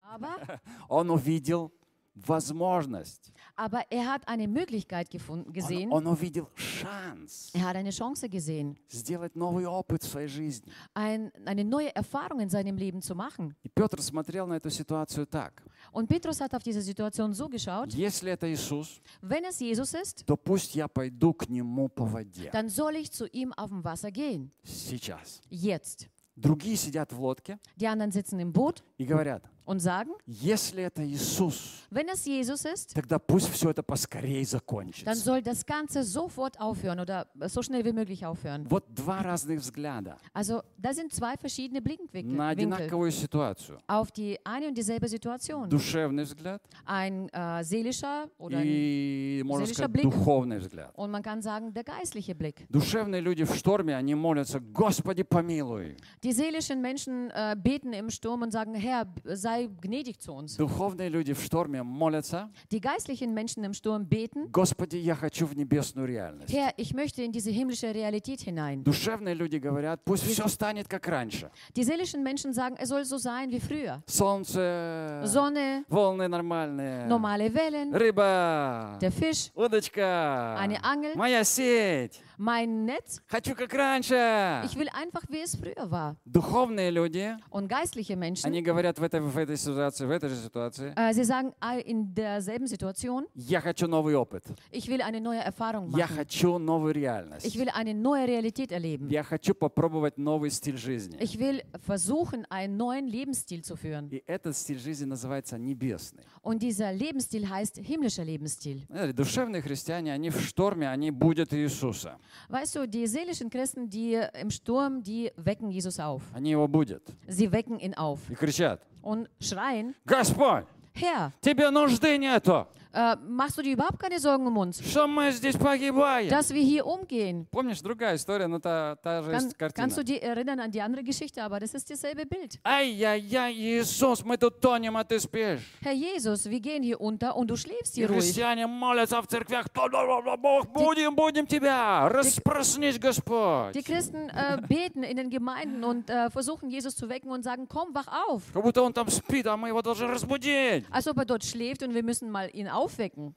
[0.03, 1.70] aber, он увидел
[2.14, 3.33] возможность.
[3.57, 5.90] aber er hat eine Möglichkeit gefunden, Он, gesehen.
[5.90, 10.72] он увидел шанс Er hat eine Chance gesehen, сделать новый опыт в своей жизни.
[10.94, 13.55] ein, eine neue Erfahrung in seinem Leben zu machen.
[13.62, 15.62] И Петр смотрел на эту ситуацию так.
[15.92, 20.24] Und Petrus hat auf diese Situation so geschaut, Если это Иисус, wenn es Jesus ist,
[20.26, 22.50] то пусть я пойду к Нему по воде.
[22.53, 24.50] dann soll ich zu ihm auf dem Wasser gehen.
[24.64, 25.40] Сейчас.
[25.50, 26.09] Jetzt.
[26.36, 31.05] Другие сидят в лодке Die anderen sitzen im Boot и говорят, und sagen, если это
[31.07, 35.14] Иисус, wenn es Jesus ist, тогда пусть все это поскорее dann закончится.
[35.14, 38.66] soll das Ganze sofort aufhören oder so schnell wie möglich aufhören.
[38.68, 43.79] Вот два разных взгляда Also da sind zwei verschiedene Blickwinkel на Winkel одинаковую ситуацию.
[43.87, 45.68] auf die eine und dieselbe Situation.
[45.68, 50.05] Душевный взгляд Ein äh, seelischer oder ein, и, можно Seelischer сказать, Blick.
[50.05, 50.92] духовный взгляд.
[50.96, 52.66] und man kann sagen der geistliche Blick.
[52.70, 55.96] Душевные люди в шторме, они молятся, Господи, помилуй.
[56.24, 60.58] Die seelischen Menschen äh, beten im Sturm und sagen, Herr, sei gnädig zu uns.
[60.58, 65.56] Духовные люди в шторме молятся, Die geistlichen Menschen im Sturm beten, Господи, я хочу в
[65.56, 66.54] небесную реальность.
[66.54, 68.84] Herr, ich möchte in diese himmlische Realität hinein.
[68.84, 71.50] Душевные люди говорят, пусть все станет как раньше.
[71.76, 74.02] Die seelischen Menschen sagen, es soll so sein wie früher.
[74.08, 82.22] Солнце, Sonne, волны нормальные, normale Wellen, рыба, der Fisch, удочка, eine Angel, моя сеть.
[82.38, 83.21] Mein Netz.
[83.28, 84.62] Хочу как раньше.
[84.65, 86.15] Ich will einfach, wie es früher war.
[86.26, 90.36] Духовные люди, Und geistliche Menschen, они говорят в этой, в этой ситуации, в этой же
[90.36, 94.43] ситуации, äh, sie sagen äh, in derselben Situation, я хочу новый опыт.
[94.71, 96.15] ich will eine neue Erfahrung Я machen.
[96.17, 97.45] хочу новую реальность.
[97.45, 99.10] Ich will eine neue Realität erleben.
[99.10, 101.17] Я хочу попробовать новый стиль жизни.
[101.19, 104.10] Ich will versuchen, einen neuen Lebensstil zu führen.
[104.12, 106.24] И этот стиль жизни называется небесный.
[106.41, 108.86] Und dieser Lebensstil heißt himmlischer Lebensstil.
[109.13, 112.17] Душевные христиане, они в шторме, они будут Иисуса.
[112.48, 116.22] Weißt du, die seelischen Christen, die im Sturm, die wecken Jesus auf.
[116.35, 117.03] Они его будут.
[117.29, 122.66] Sie wecken ihn auf И кричат, und schreien, Господь, Herr, тебе нужды нету.
[122.94, 126.29] äh, machst du dir überhaupt keine Sorgen um uns, Что мы здесь погибаем?
[126.29, 127.46] dass wir hier umgehen?
[127.50, 129.72] Помнишь, другая история, но та, та же Kann, картина.
[129.87, 132.59] kannst du dich erinnern an die andere Geschichte, aber das ist dasselbe Bild.
[132.64, 135.61] Ай-яй-яй, Иисус, мы тут тонем, а ты спишь.
[135.83, 138.20] Herr Jesus, wir gehen hier unter und du schläfst И hier ruhig.
[138.22, 143.74] христиане молятся в церквях, «Да-да-да-да, Бог, будем, будем тебя, распроснись, Господь.
[143.74, 147.66] Die Christen äh, beten in den Gemeinden und äh, versuchen Jesus zu wecken und sagen,
[147.68, 148.42] komm, wach auf.
[148.53, 150.85] Как будто он там спит, а мы его должны разбудить.
[150.90, 153.34] Als ob er dort schläft und wir müssen mal ihn aufwecken.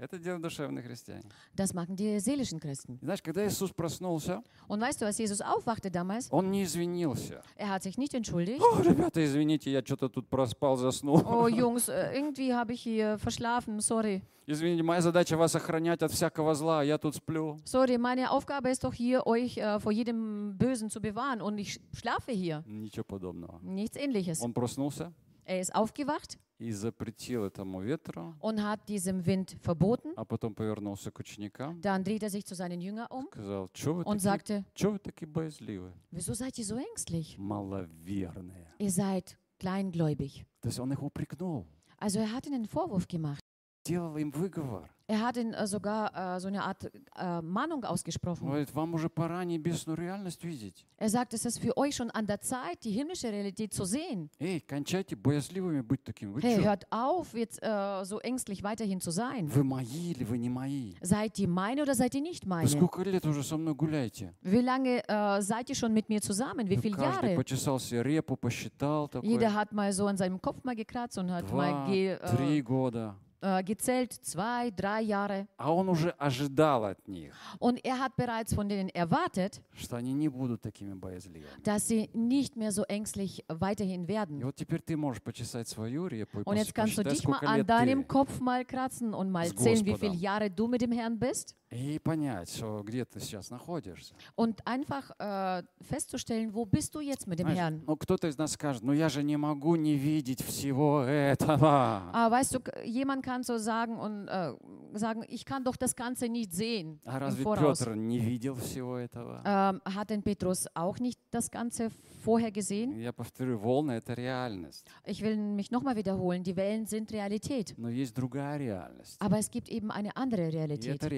[0.00, 1.22] Это дело душевных христиан.
[1.56, 3.00] Das machen die seelischen Christen.
[3.02, 7.42] Знаешь, когда Иисус проснулся, Und weißt du, als Jesus aufwachte damals, он не извинился.
[7.56, 8.62] er hat sich nicht entschuldigt.
[8.62, 11.20] О, ребята, извините, я что-то тут проспал, заснул.
[11.26, 14.22] Oh Jungs, äh, irgendwie habe ich hier verschlafen, sorry.
[14.46, 17.58] Извините, моя задача вас охранять от всякого зла, а я тут сплю.
[17.64, 21.70] Sorry, meine Aufgabe ist doch hier, euch äh, vor jedem Bösen zu bewahren und ich
[21.72, 22.62] sch- schlafe hier.
[22.68, 23.58] Ничего подобного.
[23.64, 24.40] Nichts ähnliches.
[24.40, 25.12] Он проснулся
[25.47, 30.13] Er ist aufgewacht и запретил этому ветру, und hat diesem Wind verboten.
[30.15, 33.93] а потом повернулся к ученикам, Dann dreht er sich zu seinen Jüngern um сказал, что
[33.95, 35.93] вы, und такие, sagte, чё вы такие боязливые?
[36.11, 37.37] wieso seid ihr so ängstlich?
[37.37, 38.67] Маловерные.
[38.79, 40.45] Ihr seid kleingläubig.
[40.61, 41.65] То есть он их упрекнул,
[41.97, 43.41] Also er hat ihnen einen Vorwurf gemacht.
[43.85, 44.89] делал им выговор.
[45.07, 48.47] Er hat ihnen äh, sogar äh, so eine Art äh, Mahnung ausgesprochen.
[48.47, 50.85] Говорит, вам уже пора небесную реальность видеть.
[50.97, 54.29] Er sagt, es ist für euch schon an der Zeit, die himmlische Realität zu sehen.
[54.39, 56.31] Эй, кончайте боязливыми быть такими.
[56.31, 56.63] Вы Hey, чё?
[56.63, 59.49] hört auf, jetzt äh, so ängstlich weiterhin zu sein.
[59.53, 60.93] Вы мои или вы не мои?
[61.01, 62.67] Seid ihr meine oder seid ihr nicht Вы meine?
[62.69, 64.33] сколько лет уже со мной гуляете?
[64.41, 66.69] Wie lange äh, seid ihr schon mit mir zusammen?
[66.69, 67.35] Wie Ну, viele Каждый Jahre?
[67.35, 69.27] почесал себе репу, посчитал такой.
[69.29, 72.59] Jeder hat mal so an seinem Kopf mal gekratzt und hat mal Два, ge, три
[72.59, 73.15] äh, года.
[73.45, 75.47] äh, gezählt, zwei, drei Jahre.
[75.57, 80.13] А он уже ожидал от них, Und er hat bereits von denen erwartet, что они
[80.13, 81.45] не будут такими боязливыми.
[81.63, 84.41] dass sie nicht mehr so ängstlich weiterhin И werden.
[84.43, 87.27] вот теперь ты можешь почесать свою репу и Und jetzt пос- kannst du посчитай, dich
[87.27, 88.07] mal сколько an лет deinem ты.
[88.07, 90.11] Kopf mal kratzen und mal С zählen, wie Господом.
[90.13, 91.55] viele Jahre du mit dem Herrn bist.
[91.70, 94.14] И понять, что где ты сейчас находишься.
[94.36, 97.82] Und einfach äh, festzustellen, wo bist du jetzt mit dem Знаешь, Herrn?
[97.86, 102.10] ну, кто-то из нас скажет, ну я же не могу не видеть всего этого.
[102.12, 104.52] Aber weißt du, jemand kann so sagen und äh,
[104.94, 107.78] sagen, ich kann doch das Ganze nicht sehen А разве Voraus.
[107.80, 109.42] Петр не видел всего этого?
[109.44, 111.90] Ähm, hat denn Petrus auch nicht das Ganze
[112.24, 112.98] vorher gesehen?
[112.98, 114.86] Я повторю, волны— это реальность.
[115.04, 117.74] Ich will mich nochmal wiederholen, die Wellen sind Realität.
[117.76, 119.16] Но есть другая реальность.
[119.20, 120.94] Aber es gibt eben eine andere И Realität.
[120.96, 121.08] эта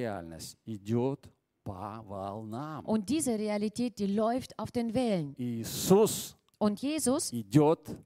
[0.41, 1.29] реальность идет
[1.63, 2.85] по волнам.
[2.87, 5.35] Und diese Realität, die läuft auf den Wellen.
[5.37, 7.97] Иисус Und Jesus идет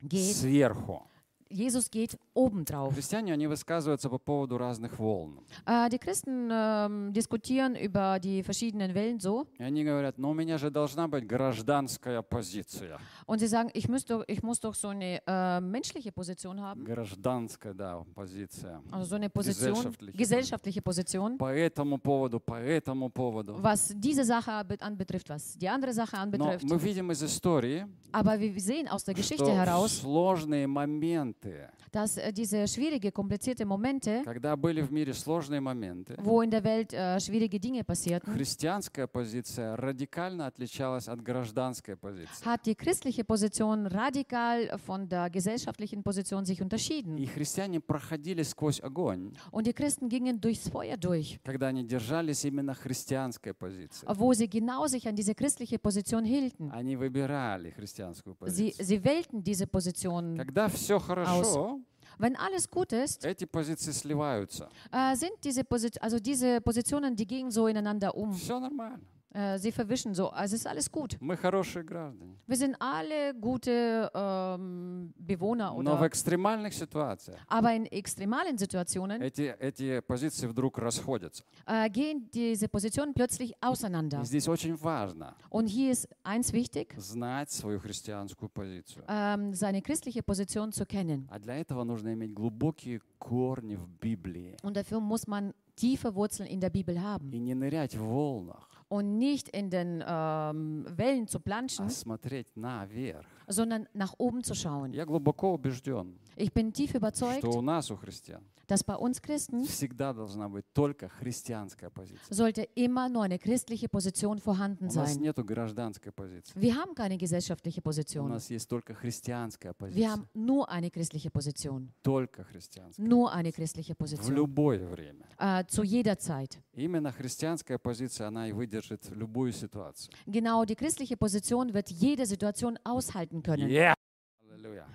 [0.00, 1.02] geht, сверху.
[1.49, 2.91] Jesus geht obendrauf.
[2.95, 5.39] Христиане, они высказываются по поводу разных волн.
[5.67, 10.33] Äh, die Christen ähm, diskutieren über die verschiedenen Wellen so И они говорят, ну у
[10.33, 12.97] меня же должна быть гражданская позиция.
[13.27, 16.83] und sie sagen, ich, müsste, ich muss doch so eine äh, menschliche Position haben.
[16.83, 18.81] Гражданская, да, позиция.
[18.91, 20.17] Also so eine Position, Gesellschaftliche.
[20.17, 23.53] gesellschaftliche Position, По этому поводу, по этому поводу.
[23.61, 26.63] was diese Sache be- anbetrifft, was die andere Sache Но anbetrifft.
[26.65, 31.35] мы видим из истории, Aber wir sehen aus der Geschichte что в heraus, сложные моменты
[31.39, 36.49] моменты, dass äh, diese schwierige, komplizierte Momente, когда были в мире сложные моменты, wo in
[36.51, 42.43] der Welt äh, schwierige Dinge passierten, христианская позиция радикально отличалась от гражданской позиции.
[42.45, 47.17] hat die christliche Position radikal von der gesellschaftlichen Position sich И unterschieden.
[47.27, 52.73] христиане проходили сквозь огонь, Und die Christen gingen durchs Feuer durch, когда они держались именно
[52.73, 54.05] христианской позиции.
[54.17, 56.71] wo sie genau sich an diese christliche Position hielten.
[56.71, 58.85] Они выбирали христианскую Sie, позицию.
[58.85, 60.37] sie wählten diese Position.
[60.37, 61.79] Когда все хорошо,
[62.17, 64.69] Wenn alles gut ist, эти позиции сливаются.
[64.91, 68.33] äh, sind diese, Posi also diese Positionen, die gehen so ineinander um.
[68.33, 68.99] Все nормально.
[69.37, 70.29] Äh, sie verwischen so.
[70.29, 71.17] Also es ist alles gut.
[71.19, 72.37] Мы хорошие граждане.
[72.47, 76.07] Wir sind alle gute ähm, Bewohner Но в oder.
[76.07, 81.43] экстремальных ситуациях Aber in extremalen Situationen эти, эти позиции вдруг расходятся.
[81.65, 84.21] äh, gehen diese Positionen plötzlich auseinander.
[84.21, 89.03] И здесь очень важно Und hier ist eins wichtig, знать свою христианскую позицию.
[89.09, 91.27] ähm, seine christliche Position zu kennen.
[91.29, 96.47] А для этого нужно иметь глубокие корни в Библии Und dafür muss man tiefe Wurzeln
[96.47, 101.27] in der Bibel haben и не нырять в волнах, und nicht in den ähm, Wellen
[101.27, 103.25] zu а planschen, смотреть наверх.
[103.47, 104.93] sondern nach oben zu schauen.
[104.93, 109.21] Я глубоко убежден, Ich bin tief überzeugt, что у нас, у христиан, dass bei uns
[109.21, 112.33] Christen всегда должна быть только христианская позиция.
[112.33, 115.21] sollte immer nur eine christliche Position vorhanden У нас sein.
[115.21, 116.53] нет гражданской позиции.
[116.59, 118.27] Wir haben keine gesellschaftliche У Position.
[118.27, 120.09] нас есть только христианская Wir позиция.
[120.09, 121.89] haben nur eine christliche Position.
[122.01, 123.01] Только христианская.
[123.03, 124.33] Nur eine christliche В Position.
[124.33, 125.25] любое время.
[125.37, 126.57] Äh, zu jeder Zeit.
[126.73, 130.11] Именно христианская позиция, она и выдержит любую ситуацию.
[130.25, 133.69] Genau, die christliche Position wird jede Situation aushalten können.
[133.69, 133.93] Yeah!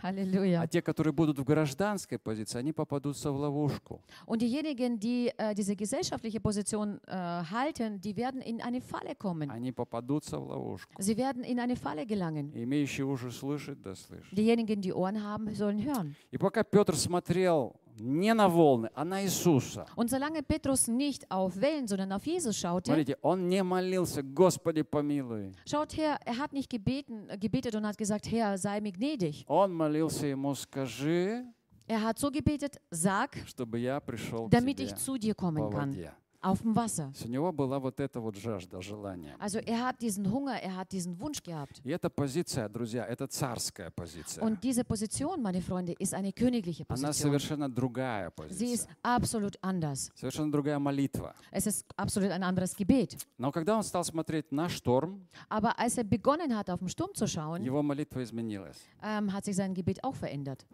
[0.06, 0.62] Halleluja.
[0.62, 4.02] А те, которые будут в гражданской позиции, они попадутся в ловушку.
[4.28, 9.50] Und diejenigen, die äh, diese gesellschaftliche Position äh, halten, die werden in eine Falle kommen.
[9.50, 11.02] Они попадутся в ловушку.
[11.02, 12.52] Sie werden in eine Falle gelangen.
[12.54, 14.32] Имеющие уши слышать, да слышат.
[14.32, 16.16] Diejenigen, die Ohren haben, sollen hören.
[16.32, 21.61] И пока Петр смотрел не на волны, а на Иисуса, Und solange Petrus nicht auf
[21.61, 25.53] Wellen, sondern auf Jesus schaute, смотрите, он не молился, Господи, помилуй.
[25.67, 29.45] schaut her, er hat nicht gebeten, äh, gebetet und hat gesagt, Herr, sei mir gnädig.
[29.47, 31.45] Он молился ему, скажи,
[31.89, 35.47] Er hat so gebetet, sag, чтобы я пришел к damit тебе ich zu dir по
[35.47, 36.13] kommen kann, воде.
[36.45, 37.09] auf dem Wasser.
[37.13, 39.37] То есть У него была вот эта вот жажда, желание.
[39.39, 41.83] Also er hat diesen Hunger, er hat diesen Wunsch gehabt.
[41.85, 44.43] И эта позиция, друзья, это царская позиция.
[44.43, 47.13] Und diese Position, meine Freunde, ist eine königliche Она Position.
[47.13, 48.97] совершенно другая Sie ist позиция.
[49.03, 50.11] absolut anders.
[50.15, 51.35] Совершенно другая молитва.
[51.53, 53.19] Es ist absolut ein anderes Gebet.
[53.37, 57.13] Но когда он стал смотреть на шторм, Aber als er begonnen hat, auf den Sturm
[57.15, 58.79] zu schauen, его молитва изменилась.
[59.03, 60.65] ähm, hat sich sein Gebet auch verändert.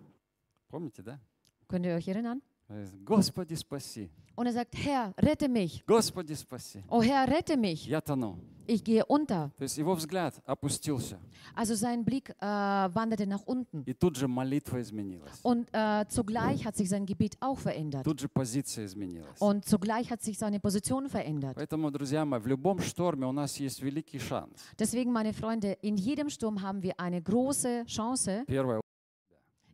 [0.69, 1.19] Помните, да?
[1.67, 2.41] Könnt ihr euch erinnern?
[3.05, 4.11] Господи, спаси.
[4.35, 5.85] Und er sagt, Herr, rette mich.
[5.87, 6.83] Господи, спаси.
[6.89, 7.87] Oh Herr, rette mich.
[7.87, 8.39] Я тону.
[8.67, 9.53] Ich gehe unter.
[9.57, 11.19] То есть его взгляд опустился.
[11.55, 13.85] Also sein Blick äh, wanderte nach unten.
[13.87, 15.41] И тут же молитва изменилась.
[15.43, 18.05] Und äh, zugleich hat sich sein Gebet auch verändert.
[18.05, 19.41] Тут же позиция изменилась.
[19.41, 21.55] Und zugleich hat sich seine Position verändert.
[21.55, 24.61] Поэтому, друзья мои, в любом шторме у нас есть великий шанс.
[24.79, 28.81] Deswegen, meine Freunde, in jedem Sturm haben wir eine große Chance, Первое,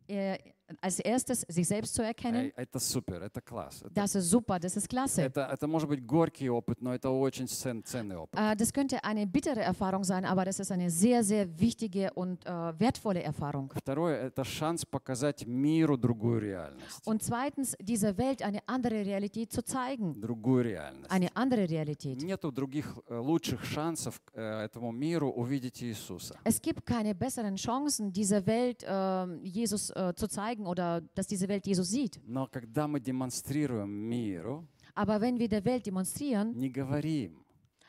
[0.07, 0.37] äh,
[0.81, 2.47] als erstes sich selbst zu erkennen.
[2.47, 3.81] э, это супер, это класс.
[3.83, 5.21] Это, Das ist super, das ist klasse.
[5.21, 8.39] это, это может быть горький опыт, но это очень цен- ценный опыт.
[8.39, 12.45] Äh, das könnte eine bittere Erfahrung sein, aber das ist eine sehr, sehr wichtige und
[12.45, 13.71] äh, wertvolle Erfahrung.
[13.75, 17.05] Второе, это шанс показать миру другую реальность.
[17.05, 20.19] Und zweitens, dieser Welt eine andere Realität zu zeigen.
[20.21, 21.11] Другую реальность.
[21.11, 22.21] Eine andere Realität.
[22.23, 26.35] Нету других э, лучших шансов э, этому миру увидеть Иисуса.
[26.45, 31.47] Es gibt keine besseren Chancen, dieser Welt äh, Jesus äh, zu zeigen oder dass diese
[31.47, 32.19] Welt Jesus sieht.
[32.25, 34.65] Но когда мы демонстрируем миру,
[34.95, 37.39] Aber wenn wir der Welt demonstrieren, не говорим,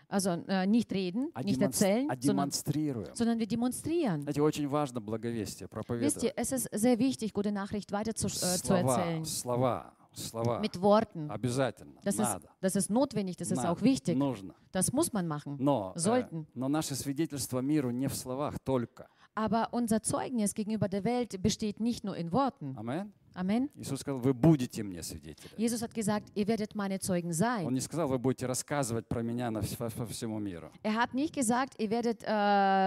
[0.09, 3.14] also äh, nicht reden, а, nicht демонс- erzählen, а sondern, демонстрируем.
[3.14, 4.22] sondern wir demonstrieren.
[4.22, 6.22] Знаете, очень важно благовестие, Wisst проповедовать.
[6.24, 9.24] ihr, es ist sehr wichtig, gute Nachricht weiter zu, äh, zu Слова, erzählen.
[9.24, 10.61] слова, слова.
[10.61, 11.30] Mit Worten.
[11.30, 11.94] Обязательно.
[12.04, 12.48] Das ist, Надо.
[12.61, 13.70] das ist notwendig, das ist Надо.
[13.72, 14.16] auch wichtig.
[14.16, 14.54] Нужно.
[14.72, 15.57] Das muss man machen.
[15.59, 16.46] Но, э, Sollten.
[16.54, 19.09] но наше свидетельство миру не в словах только.
[19.39, 22.75] Aber unser Zeugnis gegenüber der Welt besteht nicht nur in Worten.
[22.78, 23.13] Amen.
[23.33, 23.69] Amen.
[23.75, 25.49] Иисус сказал, вы будете мне свидетели.
[25.57, 27.31] Jesus hat gesagt, ihr werdet meine Zeugen
[27.65, 30.71] Он не сказал, вы будете рассказывать про меня на, по, по всему миру.
[30.83, 32.27] Er hat nicht gesagt, ihr werdet äh,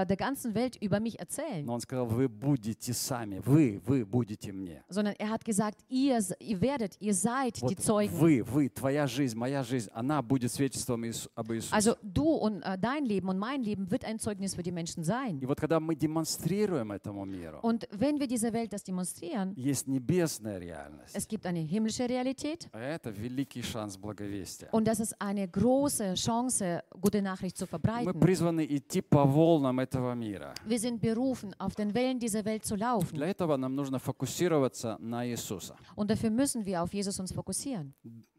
[0.07, 4.53] der ganzen Welt über mich erzählen, Но он сказал, вы будете сами, вы, вы будете
[4.53, 4.83] мне.
[4.89, 8.13] sondern er hat gesagt, ihr, ihr werdet, ihr seid die Вот Zeugen.
[8.19, 11.73] вы, вы, твоя жизнь, моя жизнь, она будет свидетельством Иису- об Иисусе.
[11.75, 15.05] Also du und äh, dein Leben und mein Leben wird ein Zeugnis für die Menschen
[15.05, 15.39] sein.
[15.41, 19.87] И вот когда мы демонстрируем этому миру, Und wenn wir dieser Welt das demonstrieren, есть
[20.32, 21.14] небесная реальность.
[21.16, 24.70] Es gibt eine himmlische Realität А это великий шанс благовестия.
[24.72, 28.20] und das ist eine große Chance, gute Nachricht zu Мы verbreiten.
[28.20, 30.54] призваны идти по волнам этого мира.
[30.66, 33.16] Wir sind berufen, auf den Wellen dieser Welt zu laufen.
[33.16, 35.76] Для этого нам нужно фокусироваться на Иисуса.
[35.96, 37.94] Und dafür müssen wir auf Jesus uns fokussieren.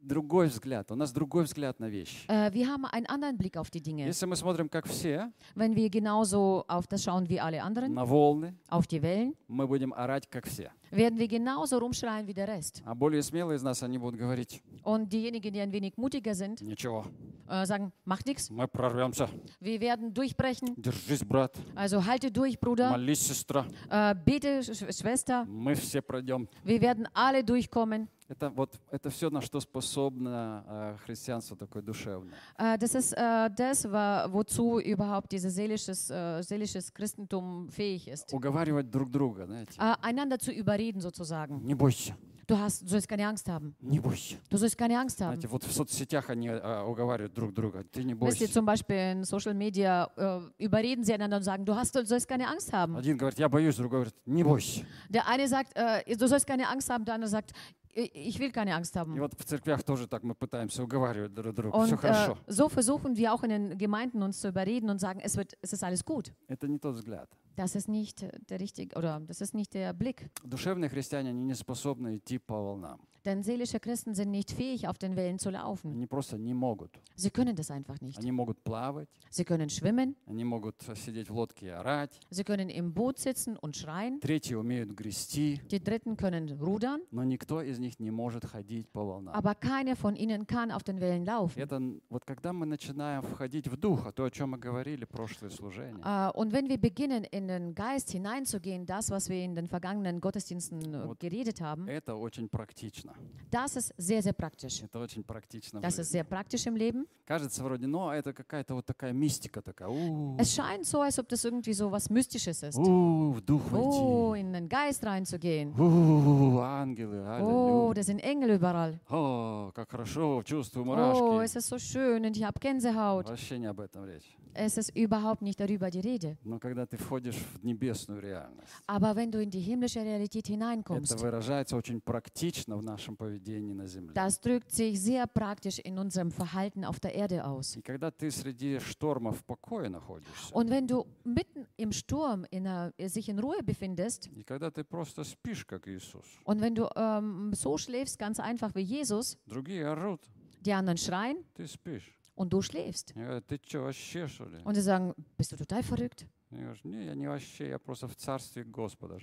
[0.08, 0.92] Другой взгляд.
[0.92, 2.28] У нас другой взгляд на вещи.
[2.28, 4.06] Äh, wir haben einen anderen Blick auf die Dinge.
[4.06, 8.04] Если мы смотрим, как все, Wenn wir genauso auf das schauen wie alle anderen, на
[8.06, 10.72] волны, auf die Wellen, мы будем орать, как все.
[10.92, 12.82] werden wir genauso rumschreien wie der Rest.
[12.86, 16.62] А более смелые из нас, они будут говорить, Und diejenigen, die ein wenig mutiger sind,
[16.62, 17.06] ничего,
[17.48, 19.30] äh, sagen, macht nichts, мы прорвемся.
[19.62, 20.74] wir werden durchbrechen.
[20.76, 21.56] Держись, брат.
[21.76, 23.66] Also halte durch, Bruder, Молись, сестра.
[23.90, 26.50] äh, bete, Sch Schwester, Мы все пройдем.
[26.66, 28.10] wir werden alle durchkommen.
[28.34, 32.34] Это вот это все, на что способно э, христианство такое душевное.
[32.58, 38.34] Äh, das ist äh, das, wozu überhaupt dieses seelisches, äh, seelisches Christentum fähig ist.
[38.34, 39.74] Уговаривать друг друга, знаете.
[39.80, 41.62] Äh, einander zu überreden sozusagen.
[41.64, 42.16] Не бойся,
[42.46, 43.74] Du, hast, du sollst keine Angst haben.
[43.80, 44.36] не бойся.
[44.50, 45.36] Du sollst keine Angst haben.
[45.36, 47.84] Знаете, вот в соцсетях они э, уговаривают друг друга.
[47.86, 48.54] Ты не Wisst ihr, бойся.
[48.54, 52.28] zum Beispiel in Social Media äh, überreden sie einander und sagen, du, hast, du sollst
[52.28, 52.98] keine Angst haben.
[52.98, 54.84] Один говорит, я боюсь, другой говорит, не бойся.
[55.10, 57.54] Der eine sagt, äh, du sollst keine Angst haben, der andere sagt,
[57.95, 59.19] ich ich will keine Angst И haben.
[59.19, 61.77] вот в церквях тоже так мы пытаемся уговаривать друг друга.
[61.77, 62.39] Und Все äh, хорошо.
[62.47, 65.73] so versuchen wir auch in den Gemeinden uns zu überreden und sagen, es, wird, es
[65.73, 66.33] ist alles gut.
[66.49, 67.29] Это не тот взгляд.
[67.57, 70.31] Das ist nicht der richtige oder das ist nicht der Blick.
[70.45, 73.01] Душевные христиане, они не способны идти по волнам.
[73.25, 75.91] Denn seelische Christen sind nicht fähig, auf den Wellen zu laufen.
[75.93, 76.93] Они просто не могут.
[77.17, 78.17] Sie können das einfach nicht.
[78.19, 82.19] Они могут плавать, Sie können schwimmen, они могут сидеть в лодке и орать.
[82.31, 84.21] sie können im Boot sitzen und schreien.
[84.21, 89.05] Третьи умеют грести, Die Dritten können rudern, но никто из них не может ходить по
[89.05, 89.35] волнам.
[89.35, 91.59] aber keiner von ihnen kann auf den Wellen laufen.
[91.61, 95.05] Это н- вот когда мы начинаем входить в дух, а то, о чем мы говорили
[95.05, 99.55] прошлое служение, Äh, Und wenn wir beginnen, in den Geist hineinzugehen, das, was wir in
[99.57, 101.19] den vergangenen Gottesdiensten äh, Вот.
[101.21, 103.09] geredet haben, это очень практично.
[103.51, 104.83] das ist sehr, sehr praktisch.
[104.83, 105.81] Это очень практично.
[105.81, 106.13] в Das ist жизни.
[106.13, 107.07] sehr praktisch im Leben.
[107.27, 109.89] Кажется вроде, ну, это какая-то вот такая мистика такая.
[109.89, 112.79] У, Es scheint so, als ob das irgendwie so was Mystisches ist.
[112.79, 114.41] у, в дух Oh, войти.
[114.41, 115.73] in den Geist reinzugehen.
[115.79, 117.95] У, ангелы, Oh, аллилуйя.
[117.95, 118.99] das sind Engel überall.
[119.11, 121.45] О, как хорошо, чувствую Oh, мурашки.
[121.45, 123.27] es ist so schön und ich habe Gänsehaut.
[123.29, 124.25] Вообще не об этом речь.
[124.55, 126.37] Es ist überhaupt nicht darüber die Rede.
[126.45, 130.53] Но когда ты входишь в небесную реальность, Aber wenn du in die himmlische Realität это
[130.53, 134.13] hineinkommst, выражается очень практично в нашем поведении на земле.
[134.15, 137.77] das drückt sich sehr praktisch in unserem Verhalten auf der Erde aus.
[137.77, 142.67] И когда ты среди штормов в покое находишься, Und wenn du mitten im Sturm in
[142.67, 146.89] einer, sich in Ruhe befindest и когда ты просто спишь, как Иисус, und wenn du
[146.97, 150.21] ähm, so schläfst, ganz einfach wie Jesus, другие орут,
[150.65, 152.15] die anderen schreien ты спишь.
[152.35, 153.13] und du schläfst.
[153.17, 154.59] Я говорю, ты что, вообще, что ли?
[154.65, 156.27] Und sie sagen, bist du total verrückt?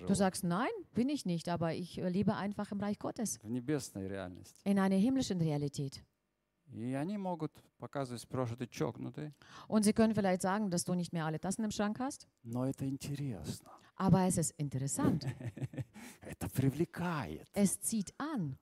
[0.07, 3.39] Du sagst, nein, bin ich nicht, aber ich äh, lebe einfach im Reich Gottes.
[4.65, 6.05] In einer himmlischen Realität.
[9.67, 12.29] Und sie können vielleicht sagen, dass du nicht mehr alle Tassen im Schrank hast.
[13.97, 15.27] Aber es ist interessant.
[17.55, 18.57] es zieht an.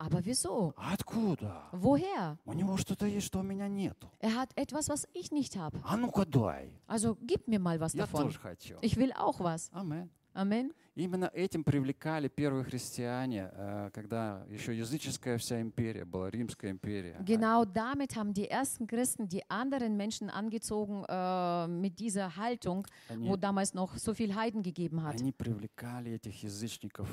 [0.00, 0.18] А почему?
[0.18, 0.74] Aber wieso?
[0.76, 1.62] Откуда?
[1.72, 2.36] Woher?
[2.44, 4.10] У него что-то есть, что у меня нету.
[4.20, 5.80] Er hat etwas, was ich nicht habe.
[5.84, 6.70] А ну-ка дай.
[6.86, 8.24] Also gib mir mal was Я davon.
[8.26, 8.76] тоже хочу.
[8.82, 9.70] Ich will auch was.
[9.72, 10.10] Амен.
[10.34, 10.70] Amen.
[10.96, 17.16] Именно этим привлекали первые христиане, э, когда еще языческая вся империя была, Римская империя.
[17.24, 23.28] Genau damit haben die ersten Christen die anderen Menschen angezogen äh, mit dieser Haltung, Они,
[23.28, 25.14] wo damals noch so viel Heiden gegeben hat.
[25.20, 27.08] они привлекали этих язычников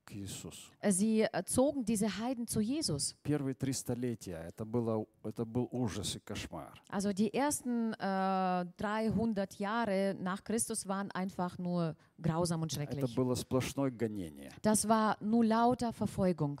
[0.90, 3.14] Sie zogen diese Heiden zu Jesus.
[6.90, 13.00] Also die ersten äh, 300 Jahre nach Christus waren einfach nur grausam und schrecklich.
[14.62, 16.60] Das war nur lauter Verfolgung.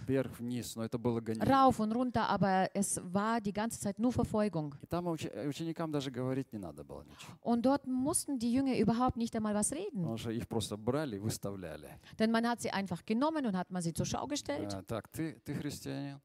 [1.42, 4.74] Rauf und runter, aber es war die ganze Zeit nur Verfolgung.
[7.42, 10.04] Und dort mussten die Jünger überhaupt nicht einmal was reden.
[12.18, 14.72] Denn man hat sie einfach genommen und hat man sie zur Schau gestellt.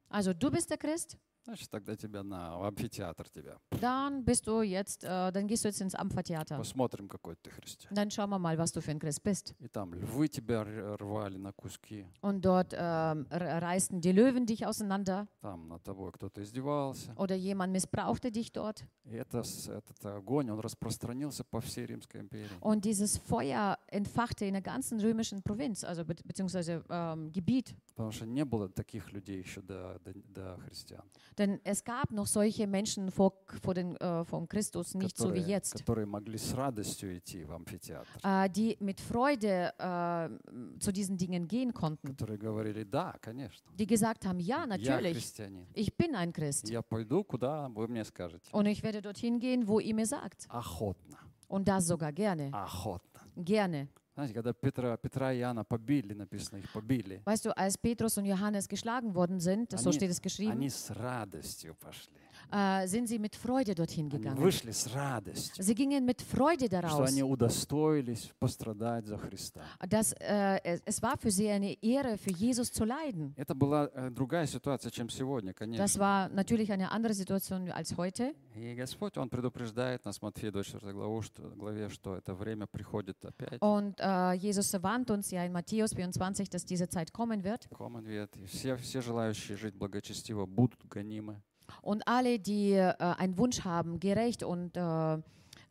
[0.08, 1.16] Also du bist der Christ.
[1.48, 3.56] Значит, тогда тебя на амфитеатр тебя.
[3.80, 6.58] dann bist du jetzt, äh, dann gehst du jetzt ins Amphitheater.
[6.58, 7.94] Посмотрим, какой ты христиан.
[7.94, 9.54] Dann schauen wir mal, was du für ein Christ bist.
[9.58, 12.04] И там львы тебя рвали на куски.
[12.20, 17.14] Und dort ähm, r- reißen die Löwen dich auseinander Там над тобой кто-то издевался.
[17.16, 18.84] oder jemand missbrauchte dich dort.
[19.06, 22.50] И это, этот огонь, он распространился по всей Римской империи.
[22.60, 27.74] Und dieses Feuer entfachte in der ganzen römischen Provinz, also be beziehungsweise ähm, Gebiet.
[27.96, 31.04] Потому что не было таких людей еще до, до, до христиан.
[31.37, 35.33] Denn es gab noch solche Menschen vor, vor, den, äh, vor dem Christus, nicht so
[35.33, 40.79] wie которые, jetzt, которые могли с радостью идти в амфитеатр, äh, die mit Freude äh,
[40.79, 42.07] zu diesen Dingen gehen konnten.
[42.09, 46.69] которые говорили, да, конечно, Die gesagt haben, ja, я natürlich, христианин, ich bin ein Christ.
[46.69, 48.49] я пойду, куда вы мне скажете.
[48.51, 50.45] Und ich werde dorthin gehen, wo ihr mir sagt.
[50.49, 52.49] Охотно, Und das sogar gerne.
[52.53, 53.21] охотно.
[53.35, 53.87] Gerne.
[54.18, 58.24] Знаете, когда Петра, Петра и Иоанна побили, написано, их побили, Weißt du, als Petrus und
[58.24, 62.18] Johannes geschlagen worden sind, das so они, steht es geschrieben, они с радостью пошли.
[62.50, 64.36] Äh, sind sie mit Freude dorthin Они gegangen.
[64.38, 67.08] вышли с радостью, Sie gingen mit Freude что daraus.
[67.08, 69.62] они удостоились пострадать за Христа.
[69.88, 73.34] Dass, äh, es, es war für sie eine Ehre, für Jesus zu leiden.
[73.36, 76.00] Это была э, другая ситуация, чем сегодня, Das конечно.
[76.00, 78.34] war natürlich eine andere Situation als heute.
[78.54, 83.60] И Господь, Он предупреждает нас, Матфея 24 главу, что, главе, что это время приходит опять,
[83.62, 87.68] Und äh, Jesus warnt uns ja in Matthäus 24, dass diese Zeit kommen wird.
[87.70, 91.40] kommen wird, и все, все желающие жить благочестиво будут гонимы.
[91.81, 95.17] Und alle, die äh, einen Wunsch haben, gerecht und äh,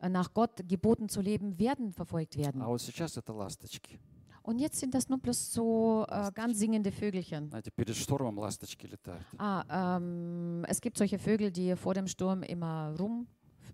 [0.09, 2.61] nach Gott geboten zu leben, werden verfolgt werden.
[2.61, 3.99] А вот сейчас это ласточки.
[4.43, 7.47] Und jetzt sind das nur bloß so äh, ganz singende Vögelchen.
[7.47, 9.25] Знаете, перед штормом ласточки летают.
[9.37, 13.25] Ah, ähm, es gibt solche Vögel, die vor dem Sturm immer rum,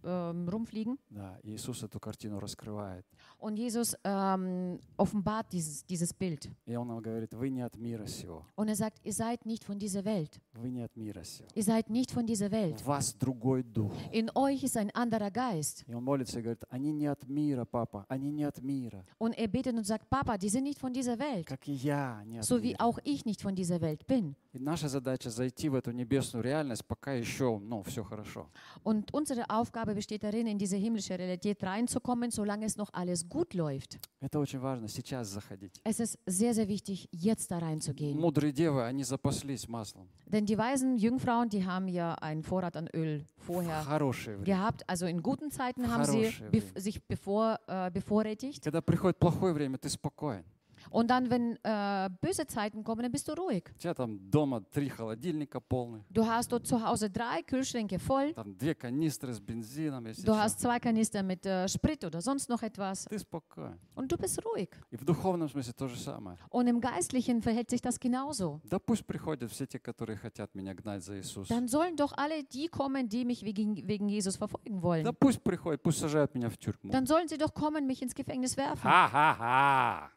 [0.04, 0.98] ähm, rumfliegen.
[1.10, 3.04] Да, Иисус эту картину раскрывает.
[3.38, 6.48] Und Jesus ähm, offenbart dieses, dieses Bild.
[6.66, 8.44] И Он нам говорит, вы не от мира сего.
[8.56, 10.40] Und er sagt, ihr seid nicht von dieser Welt.
[10.54, 11.48] Вы не от мира сего.
[11.54, 12.80] Ihr seid nicht von dieser Welt.
[12.80, 13.92] В вас другой дух.
[14.12, 15.84] In euch ist ein anderer Geist.
[15.86, 19.34] И он молится и говорит, они не от мира, папа, они не от мира, Und
[19.36, 21.46] er betet und sagt, Papa, die sind nicht von dieser Welt.
[21.46, 22.84] как и я не от So wie мира.
[22.84, 24.34] auch ich nicht von dieser Welt bin.
[24.52, 28.48] И наша задача зайти в эту небесную реальность, пока еще, ну, все хорошо.
[28.84, 33.53] Und unsere Aufgabe besteht darin, in diese himmlische Realität reinzukommen, solange es noch alles gut
[33.53, 33.99] läuft.
[34.21, 35.79] Это очень важно, сейчас заходить.
[35.83, 38.17] Es ist sehr, sehr wichtig, jetzt da reinzugehen.
[38.19, 40.07] Мудрые девы, они запаслись маслом.
[40.25, 44.45] Denn die weisen Jungfrauen, die haben ja einen Vorrat an Öl В vorher хорошее время.
[44.45, 44.83] gehabt.
[44.89, 46.81] Also in guten Zeiten haben sie Хорошее bef время.
[46.81, 48.63] sich bevor, äh, bevorrätigt.
[48.63, 50.43] Когда приходит плохое время, ты спокоен.
[50.91, 53.63] Und dann, wenn äh, böse Zeiten kommen, dann bist du ruhig.
[53.75, 58.33] У тебя там дома три холодильника полных, Du hast dort zu Hause drei Kühlschränke voll.
[58.33, 60.37] там две канистры с бензином, если Du чё.
[60.39, 63.05] hast zwei Kanister mit äh, Sprit oder sonst noch etwas.
[63.05, 63.77] Ты спокоен.
[63.93, 64.69] Und du bist ruhig.
[64.89, 66.37] И в духовном смысле то же самое.
[66.49, 68.61] Und im Geistlichen verhält sich das genauso.
[68.63, 71.53] Да пусть приходят все те, которые хотят меня гнать за Иисуса.
[71.53, 75.03] Dann sollen doch alle die kommen, die mich wegen, wegen Jesus verfolgen wollen.
[75.03, 76.89] Да пусть приходят, пусть сажают меня в тюрьму.
[76.91, 78.81] Dann sollen sie doch kommen, mich ins Gefängnis werfen.
[78.81, 80.09] Ха-ха-ха!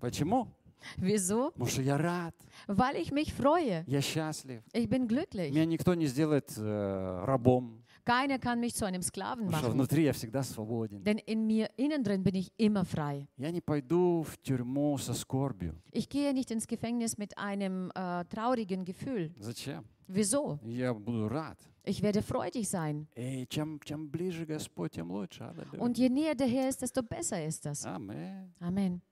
[0.00, 0.48] Почему?
[0.96, 1.50] Wieso?
[1.52, 2.34] Потому что я рад,
[2.66, 3.84] Weil ich mich freue.
[3.86, 4.62] я счастлив.
[4.72, 5.50] Ich bin glücklich.
[5.50, 9.74] Меня никто не сделает э, рабом, Keiner kann mich zu einem Sklaven потому что machen.
[9.74, 11.04] внутри я всегда свободен.
[11.04, 13.28] Denn in mir innen drin bin ich immer frei.
[13.36, 15.74] Я не пойду в тюрьму со скорбью.
[15.92, 19.32] Ich gehe nicht ins Gefängnis mit einem äh, traurigen Gefühl.
[19.38, 19.84] Зачем?
[20.08, 20.58] Wieso?
[20.64, 21.58] Я буду рад.
[21.84, 23.06] Ich werde freudig sein.
[23.16, 25.44] И чем, чем ближе Господь, тем лучше.
[25.44, 25.78] Аллилуйя.
[25.80, 27.84] Und je näher der Herr ist, desto besser ist das.
[27.84, 28.50] Аминь.
[28.60, 29.02] Amen.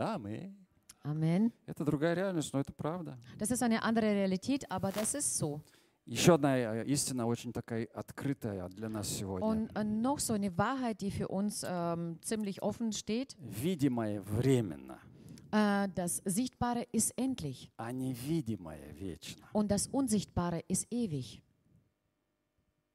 [0.00, 0.56] Аминь.
[1.02, 1.52] Amen.
[1.66, 3.18] Это другая реальность, но это правда.
[3.38, 5.60] Das ist eine andere Realität, aber das ist so.
[6.06, 9.46] Еще одна э, истина очень такая открытая для нас сегодня.
[9.46, 13.36] Und äh, noch so eine Wahrheit, die für uns ähm, ziemlich offen steht.
[13.38, 14.98] Видимое временно,
[15.52, 19.48] Äh, das Sichtbare ist endlich а невидимое вечно.
[19.52, 21.42] und das Unsichtbare ist ewig.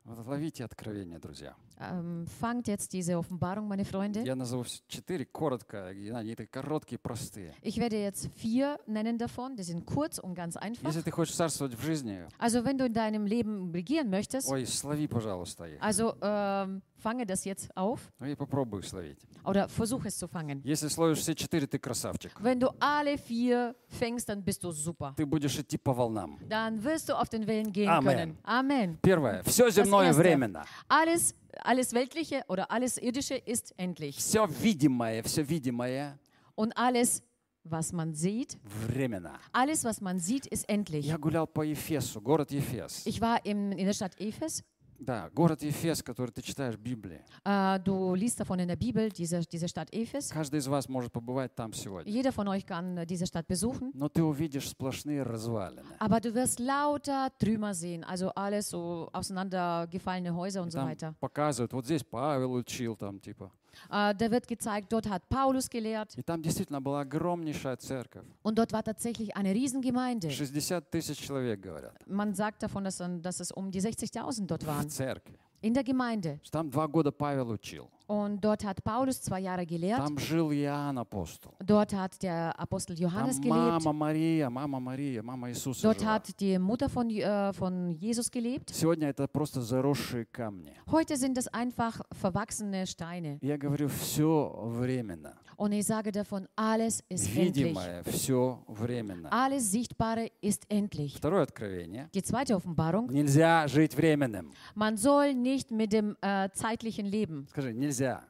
[0.05, 1.55] Вот ловите откровение, друзья.
[1.82, 4.20] Ähm, fangt jetzt diese Offenbarung, meine Freunde.
[4.22, 7.54] Я назову вс- четыре коротко, и они такие короткие, простые.
[7.62, 9.56] Ich werde jetzt vier nennen davon.
[9.56, 10.86] Die sind kurz und ganz einfach.
[10.86, 14.66] Если ты хочешь царствовать в жизни, Also wenn du in deinem Leben regieren möchtest, ой,
[14.66, 15.78] слови, пожалуйста, их.
[15.80, 19.16] also ähm, fange das jetzt auf Ну и попробуй их словить.
[19.46, 20.61] oder versuch es zu fangen.
[20.64, 22.32] Если словишь все четыре, ты красавчик.
[22.42, 25.14] Wenn du alle vier fängst, dann bist du super.
[25.16, 26.38] Ты будешь идти по волнам.
[26.46, 28.04] Dann wirst du auf den Wellen gehen Amen.
[28.04, 28.38] können.
[28.44, 28.98] Amen.
[29.00, 29.42] Первое.
[29.44, 30.20] Все земное erste.
[30.22, 30.62] временно.
[30.88, 34.16] Alles, alles Weltliche oder alles Irdische ist endlich.
[34.16, 36.18] Все видимое, все видимое
[36.54, 37.22] Und alles,
[37.64, 39.38] was man sieht, временно.
[39.52, 41.06] alles, was man sieht, ist endlich.
[41.06, 43.06] Я гулял по Ефесу, город Ефес.
[43.06, 44.62] Ich war im, in der Stadt Ephes.
[45.00, 47.24] Да, город Ефес, который ты читаешь в Библии.
[47.42, 50.28] Äh, du liest davon in der Bibel, diese, diese Stadt Ephes.
[50.30, 52.12] Каждый из вас может побывать там сегодня.
[52.12, 53.92] Jeder von euch kann äh, diese Stadt besuchen.
[53.94, 55.86] Но ты увидишь сплошные развалины.
[56.00, 61.14] Aber du wirst lauter Trümmer sehen, also alles so auseinandergefallene Häuser und so Там weiter.
[61.18, 63.50] показывают, вот здесь Павел учил, там типа.
[63.88, 68.24] Äh, da wird gezeigt, dort hat Paulus gelehrt И там действительно была огромнейшая церковь.
[68.42, 70.28] und dort war tatsächlich eine Riesengemeinde.
[70.30, 74.64] 60 тысяч человек, говорят, Man sagt davon, dass, dann- dass es um die 60.000 dort
[74.64, 74.88] в waren.
[74.90, 75.38] церкви.
[75.62, 76.38] in der Gemeinde.
[76.42, 77.88] что Там два года Павел учил.
[78.08, 79.98] Und dort hat Paulus zwei Jahre gelehrt.
[79.98, 81.54] Там жил Иоанн апостол.
[81.61, 83.84] Dort hat der Apostel Там Johannes gelebt.
[83.84, 86.14] мама Мария, мама Мария, мама Иисуса Dort жила.
[86.14, 88.70] hat die Mutter von, äh, von Jesus gelebt.
[88.74, 90.72] Сегодня это просто заросшие камни.
[90.90, 93.38] Heute sind es einfach verwachsene Steine.
[93.42, 95.34] Я говорю, все временно.
[95.56, 97.66] Und ich sage davon, alles ist endlich.
[97.66, 99.28] Видимое все временно.
[99.30, 101.16] Alles Sichtbare ist endlich.
[101.16, 102.08] Второе откровение.
[102.14, 103.11] Die zweite Offenbarung.
[103.11, 104.50] Нельзя жить временным.
[104.74, 107.46] Man soll nicht mit dem äh, zeitlichen leben.
[107.50, 108.22] Скажи, нельзя.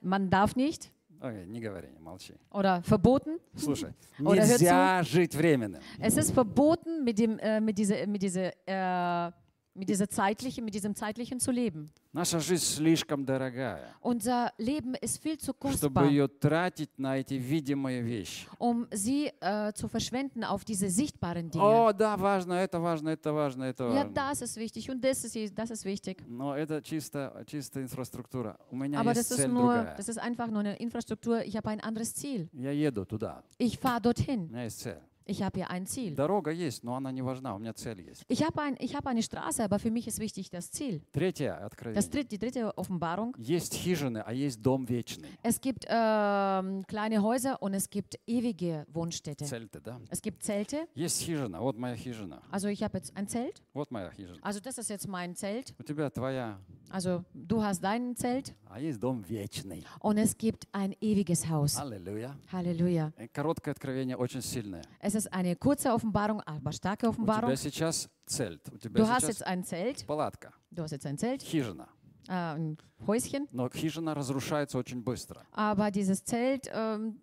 [0.00, 0.90] Man darf nicht
[1.20, 2.34] Окей, не говори, молчи.
[2.50, 3.38] oder verboten.
[3.54, 5.80] Слушай, Oder hör нельзя жить временным.
[5.98, 9.32] Es ist verboten, mit, dem, äh, mit, dieser, mit, dieser, äh,
[9.78, 11.90] mit, dieser zeitlichen, mit diesem zeitlichen zu leben.
[12.14, 17.34] Наша жизнь слишком дорогая, Unser Leben ist viel zu чтобы kostbar, ее тратить на эти
[17.34, 18.46] видимые вещи.
[18.58, 21.62] um sie äh, zu verschwenden auf diese sichtbaren Dinge.
[21.62, 24.14] О, да, важно, это важно, это важно, это Ja, важно.
[24.14, 26.22] das ist wichtig und das ist, das ist wichtig.
[26.26, 28.58] Но это чисто, чисто инфраструктура.
[28.70, 29.94] У меня Aber есть das ist, цель nur, другая.
[29.98, 31.44] das ist einfach nur eine Infrastruktur.
[31.44, 32.48] Ich habe ein anderes Ziel.
[32.54, 33.42] Я еду туда.
[33.58, 34.48] Ich fahre У dorthin.
[34.48, 35.02] меня есть цель.
[35.30, 36.14] Ich habe hier ein Ziel.
[36.14, 37.56] Дорога есть, но она не важна.
[37.56, 38.22] У меня цель есть.
[38.28, 41.02] Ich habe ein, ich habe eine Straße, aber für mich ist wichtig das Ziel.
[41.10, 42.02] Третье Das откровение.
[42.08, 43.34] dritte, die dritte Offenbarung.
[43.36, 45.30] Есть хижины, а есть дом вечный.
[45.42, 49.44] Es gibt ähm, kleine Häuser und es gibt ewige Wohnstätte.
[49.46, 50.00] Цель-то, да?
[50.10, 50.86] Es gibt Zelte.
[50.94, 51.60] Есть хижина.
[51.60, 52.40] Вот моя хижина.
[52.52, 53.62] Also ich habe jetzt ein Zelt.
[53.74, 54.38] Вот моя хижина.
[54.42, 55.74] Also das ist jetzt mein Zelt.
[55.80, 56.56] У тебя твоя.
[56.88, 59.84] Also du hast dein Zelt А есть дом вечный.
[59.98, 61.76] und es gibt ein ewiges Haus.
[61.76, 62.36] Аллилуйя.
[62.52, 63.12] Halleluja.
[63.16, 64.82] Э, Короткое откровение очень сильное.
[65.00, 67.56] Es ist eine kurze Offenbarung, aber starke У тебя Offenbarung.
[67.56, 68.60] сейчас цельт.
[68.72, 70.06] У тебя Du hast сейчас jetzt ein Zelt.
[70.06, 71.88] палатка, Du hast jetzt ein Zelt, хижина.
[72.28, 73.46] äh, ein Häuschen.
[73.52, 75.42] Но хижина разрушается очень быстро.
[75.52, 77.20] Aber dieses Zelt ähm,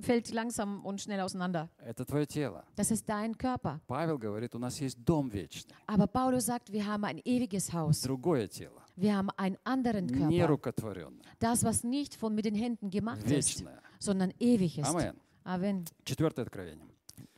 [0.00, 1.68] fällt langsam und schnell auseinander.
[1.78, 2.64] Это твое тело.
[2.74, 3.80] Das ist dein Körper.
[3.86, 5.76] Павел говорит, у нас есть дом вечный.
[5.86, 8.00] Aber Paulus sagt, wir haben ein ewiges Haus.
[8.00, 8.80] Другое тело.
[8.96, 10.46] Wir haben einen anderen Не Körper.
[10.48, 11.22] рукотворенное.
[11.38, 13.80] Das, was nicht von mit den Händen gemacht ist, Вечное.
[14.00, 14.86] sondern ewig ist.
[14.88, 15.14] Амен.
[15.44, 15.84] Amen.
[16.04, 16.86] Четвертое откровение.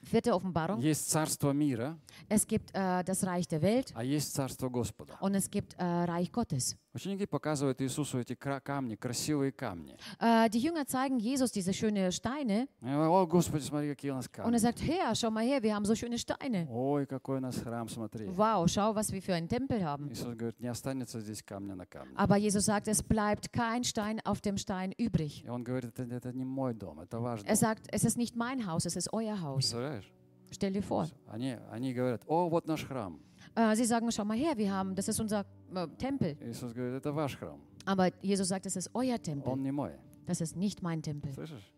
[0.03, 0.81] Vierte Offenbarung.
[0.81, 5.17] Есть царство мира, Es gibt äh, das Reich der Welt а есть царство Господа.
[5.21, 6.77] und es gibt äh, Reich Gottes.
[6.95, 9.97] Ученики показывают Иисусу эти кра- камни, красивые камни.
[10.19, 14.15] Äh, die Jünger zeigen Jesus diese schönen Steine И он, О, Господи, смотри, какие у
[14.15, 14.57] нас und er камни.
[14.59, 16.67] sagt, Herr, schau mal her, wir haben so schöne Steine.
[16.71, 18.27] Ой, какой у нас храм, смотри.
[18.29, 20.09] Wow, schau, was wir für einen Tempel haben.
[20.11, 22.15] Иисус говорит, не останется здесь камня на камне.
[22.17, 25.45] Aber Jesus sagt, es bleibt kein Stein auf dem Stein übrig.
[25.45, 27.57] И он говорит, это, это не мой дом, это ваш Er дом.
[27.57, 29.57] sagt, es ist nicht mein Haus, es ist euer Haus.
[29.71, 30.11] Представляешь?
[30.51, 31.09] Stell dir vor.
[31.27, 33.21] Они, они говорят, о, вот наш храм.
[33.55, 35.60] Äh, sie sagen, schau mal her, wir haben, das ist unser äh,
[35.99, 36.37] Tempel.
[36.43, 39.53] Иисус говорит, это ваш храм, Aber Jesus sagt, es ist euer Tempel.
[39.53, 39.93] он не мой.
[40.27, 41.33] Das ist nicht mein Tempel.
[41.33, 41.73] Слышишь?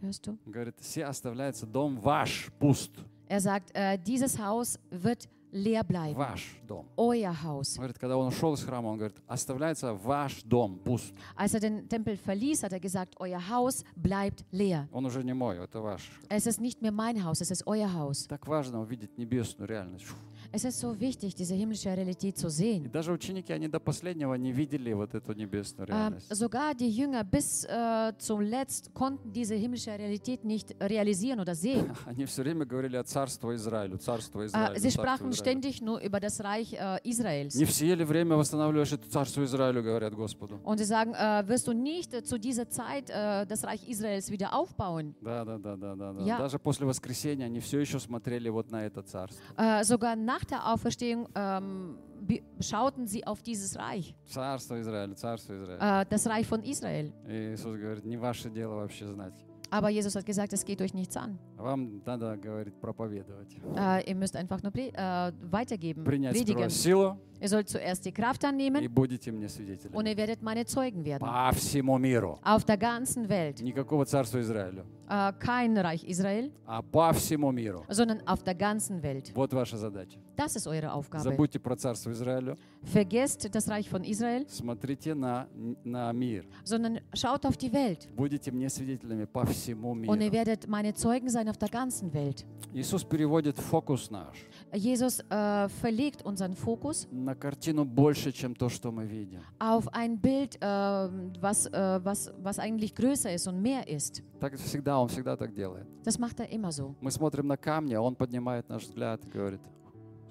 [0.00, 0.38] Hörst du?
[0.46, 2.92] Он говорит, все оставляется дом ваш, пуст.
[3.28, 6.16] Er sagt, äh, dieses Haus wird leer bleiben.
[6.18, 6.86] Ваш дом.
[6.96, 7.76] Euer Haus.
[7.78, 11.14] Он говорит, когда он ушел из храма, он говорит, оставляется ваш дом, пуст.
[11.36, 14.88] Als er den Tempel verließ, hat er gesagt, euer Haus bleibt leer.
[14.92, 16.10] Он уже не мой, это ваш.
[16.28, 18.26] Es ist nicht mehr mein Haus, es ist euer Haus.
[18.26, 20.06] Так важно увидеть небесную реальность.
[20.48, 20.48] Фу.
[20.52, 22.90] Es ist so wichtig, diese himmlische Realität zu И sehen.
[22.92, 26.32] даже ученики, они до последнего не видели вот эту небесную Ähm, реальность.
[26.32, 31.92] sogar die Jünger bis äh, zuletzt konnten diese himmlische Realität nicht realisieren oder sehen.
[32.06, 35.60] Они все время говорили о царство Израилю, царство Äh, Израилю, sie царство sprachen Израилю.
[35.60, 37.54] ständig nur über das Reich äh, Israels.
[37.54, 40.60] Не все ли время восстанавливаешь это царство Израилю, говорят Господу.
[40.64, 44.30] Und sie sagen, äh, wirst du nicht äh, zu dieser Zeit äh, das Reich Israels
[44.30, 45.14] wieder aufbauen?
[45.20, 46.22] Да, да, да, да, да, да.
[46.24, 49.42] Я- Даже после воскресения они все еще смотрели вот на это царство.
[49.56, 55.52] Äh, sogar nach der Auferstehung ähm, bi- schauten sie auf dieses Reich, Царство Израиля, царство
[55.54, 56.02] Израиля.
[56.02, 57.12] äh, das Reich von Israel.
[57.28, 59.34] И Иисус говорит, не ваше дело вообще знать.
[59.70, 61.38] Aber Jesus hat gesagt, es geht euch nichts an.
[61.59, 63.57] Вам надо, говорит, проповедовать.
[63.75, 66.69] Äh, ihr müsst einfach nur äh, weitergeben, Принять predigen.
[66.69, 69.95] силу, Ihr sollt zuerst die Kraft и annehmen будете мне свидетелями.
[69.95, 71.19] und ihr werdet meine Zeugen werden.
[71.25, 72.37] По всему миру.
[72.43, 73.61] Auf der ganzen Welt.
[73.61, 77.83] Никакого царства Израилю, Äh, kein Reich Israel, а по всему миру.
[77.89, 79.31] sondern auf der ganzen Welt.
[79.35, 80.19] Вот ваша задача.
[80.37, 81.23] Das ist eure Aufgabe.
[81.23, 85.47] Забудьте про царство Израилю, Vergesst das Reich von Israel, смотрите на,
[85.83, 86.45] на мир.
[86.63, 88.07] sondern schaut auf die Welt.
[88.15, 90.31] Будете мне свидетелями по всему Und ihr миру.
[90.33, 92.45] werdet meine Zeugen sein auf der ganzen Welt.
[92.73, 94.37] Иисус переводит фокус наш
[94.73, 99.41] Jesus äh, verlegt unseren Fokus на картину больше, чем то, что мы видим.
[99.59, 100.65] auf ein Bild, äh,
[101.41, 104.21] was, äh, was, was eigentlich größer ist und mehr ist.
[104.39, 105.87] Так всегда, Он всегда так делает.
[106.03, 106.95] Das macht er immer so.
[107.01, 109.61] Мы смотрим на камни, а Он поднимает наш взгляд и говорит,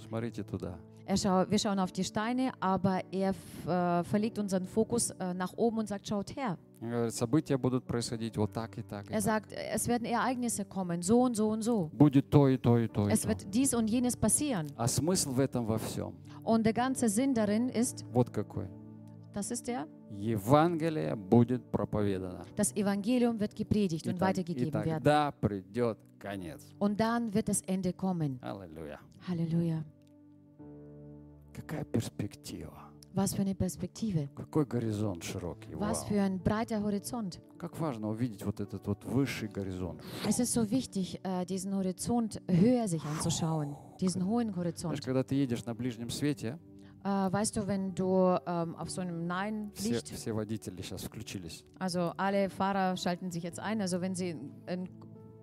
[0.00, 0.78] смотрите туда.
[1.07, 5.34] Er schau, wir schauen auf die Steine, aber er f- äh, verlegt unseren Fokus äh,
[5.34, 6.57] nach oben und sagt, schaut her.
[6.81, 9.09] Он говорит, события будут происходить вот так и так.
[9.09, 9.21] И Er так.
[9.21, 11.89] sagt, es werden Ereignisse kommen, so und so und so.
[11.93, 13.09] Будет то и то и то.
[13.09, 13.27] И Es то.
[13.29, 14.67] wird dies und jenes passieren.
[14.77, 16.13] А смысл в этом во всем
[16.43, 18.67] Und der ganze Sinn darin ist, вот какой.
[19.34, 19.86] das ist der,
[20.38, 22.45] Евангелие будет проповедано.
[22.55, 25.03] das Evangelium wird gepredigt И, und так- и weitergegeben werden.
[25.03, 26.61] тогда придет конец.
[26.79, 28.39] Und dann wird das Ende kommen.
[28.41, 28.99] Аллилуйя.
[29.27, 29.84] Halleluja.
[31.57, 32.73] Какая перспектива.
[33.15, 34.27] Was für eine Perspektive.
[34.36, 35.75] Какой горизонт широкий.
[35.75, 36.07] Was Вау.
[36.09, 37.39] für ein breiter Horizont.
[37.59, 40.01] Как важно увидеть вот этот вот высший горизонт.
[40.27, 43.75] Es ist so wichtig, äh, diesen Horizont höher sich anzuschauen.
[44.01, 45.01] Diesen hohen Знаешь, Horizont.
[45.05, 46.57] когда ты едешь на ближнем свете,
[47.05, 51.65] Äh, weißt du, wenn du ähm, auf so einem все, Nein-Licht, все водители сейчас включились.
[51.77, 54.88] also alle Fahrer schalten sich jetzt ein, also wenn sie ein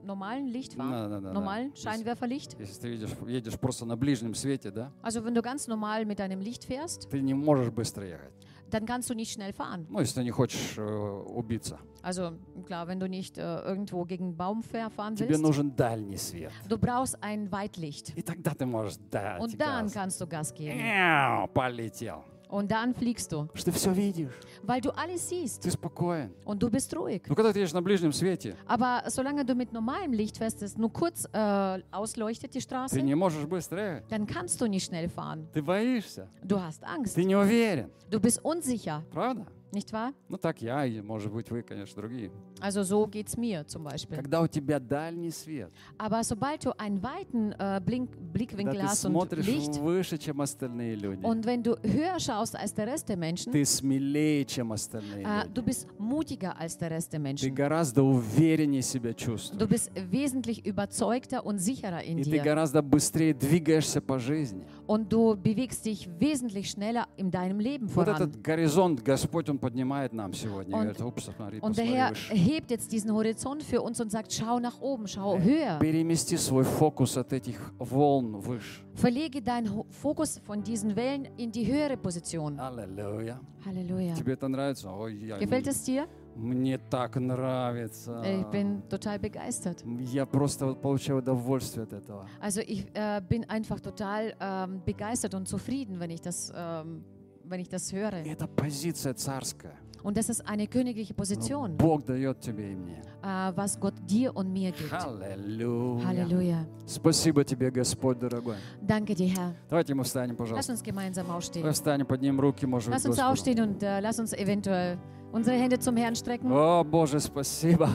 [0.05, 1.32] normalen Licht fahren, Да, да, да, да.
[1.32, 5.43] normalen Если, Scheinwerferlicht, если ты видишь, едешь просто на ближнем свете, да, also wenn du
[5.43, 8.32] ganz normal mit deinem Licht fährst, ты не можешь быстро ехать.
[8.70, 9.84] dann kannst du nicht schnell fahren.
[9.91, 10.80] Ну, если ты не хочешь э,
[11.26, 11.78] убиться.
[12.03, 12.32] Also
[12.66, 16.16] klar, wenn du nicht äh, irgendwo gegen einen Baum fahr- fahren Тебе willst, нужен дальний
[16.16, 16.53] свет.
[16.68, 18.12] du brauchst ein Weitlicht.
[18.16, 19.93] И тогда ты можешь дать Und dann газ.
[19.93, 20.78] kannst du Gas geben.
[20.78, 22.22] Мяу, полетел.
[22.49, 24.32] Und dann fliegst du, Что ты все видишь.
[24.64, 26.32] weil du alles siehst Ты спокоен.
[26.45, 27.22] und du bist ruhig.
[27.28, 30.76] Ну, когда ты едешь на ближнем свете, Aber solange du mit normalem Licht fährst, das
[30.76, 34.09] nur kurz äh, ausleuchtet die ты Straße, не можешь быстро ехать.
[34.11, 35.47] dann kannst du nicht schnell fahren.
[35.53, 36.28] Ты боишься.
[36.43, 37.14] Du hast Angst.
[37.14, 37.88] Ты не уверен.
[38.11, 39.47] Du bist unsicher, Правда?
[39.72, 40.12] nicht wahr?
[40.28, 42.32] Ну, так я, и, может быть, вы, конечно, другие.
[42.62, 44.18] Also so geht es mir zum Beispiel.
[44.18, 48.82] Когда у тебя дальний свет, Aber sobald du einen weiten äh, Blink, когда Blickwinkel ты
[48.82, 52.86] hast und смотришь Licht выше, чем остальные люди, und wenn du höher schaust als der
[52.86, 55.55] Rest der Menschen, ты смелее, чем остальные äh, люди.
[55.55, 57.55] du bist mutiger als der Rest der Ты Menschen.
[57.55, 59.59] гораздо увереннее себя чувствуешь.
[59.59, 62.43] Du bist wesentlich überzeugter und sicherer in И ты dir.
[62.45, 64.66] гораздо быстрее двигаешься по жизни.
[64.86, 68.16] Und du bewegst dich wesentlich schneller in deinem Leben Вот voran.
[68.16, 70.76] этот горизонт Господь, Он поднимает нам сегодня.
[70.76, 72.43] Und- Говорит, «Упс, смотри, Und der посмотри Herr выше».
[72.45, 75.78] hebt jetzt diesen Horizont für uns und sagt, schau nach oben, schau höher.
[75.78, 78.82] Перемести свой фокус от этих волн выше.
[78.95, 82.59] Verlege deinen Ho- Fokus von diesen Wellen in die höhere Position.
[82.59, 83.41] Аллилуйя.
[83.64, 84.14] Halleluja.
[84.14, 84.91] Тебе это нравится?
[84.93, 86.07] Ой, я- Gefällt es dir?
[86.36, 88.22] Мне так нравится.
[88.24, 89.84] Ich bin total begeistert.
[90.12, 92.26] Я просто вот получаю удовольствие от этого.
[92.41, 97.05] Also ich äh, bin einfach total ähm, begeistert und zufrieden, wenn ich das, ähm,
[97.45, 98.24] wenn ich das höre.
[98.24, 99.74] И Это позиция царская.
[100.05, 103.03] Und das ist eine königliche Position, Бог дает тебе и мне.
[103.22, 104.91] äh, was Gott dir und mir gibt.
[104.93, 106.07] Аллилуйя.
[106.07, 106.66] Halleluja.
[106.86, 108.57] Спасибо тебе, Господь дорогой.
[108.80, 109.53] Danke dir, Herr.
[109.68, 110.72] Давайте мы встанем, Lass пожалуйста.
[110.72, 111.70] uns gemeinsam Давай aufstehen.
[111.72, 113.30] встанем, поднимем руки, может быть, Lass uns Господу.
[113.30, 114.97] aufstehen und äh, lass uns eventuell
[115.32, 116.51] unsere Hände zum Herrn strecken.
[116.51, 117.91] О, Боже, спасибо.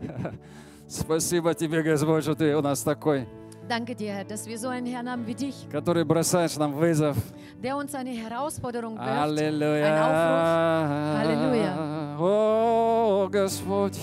[0.87, 3.27] Спасибо тебе, Господь, что ты у нас такой,
[3.67, 7.15] Danke dir, Herr, dass wir so einen Herrn haben wie dich, который бросаешь нам вызов.
[7.61, 9.07] der uns eine Herausforderung wirft.
[9.09, 11.19] Аллилуйя.
[11.21, 12.17] Аллилуйя.
[12.19, 13.97] О, Господь.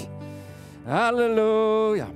[0.86, 2.08] Аллилуйя.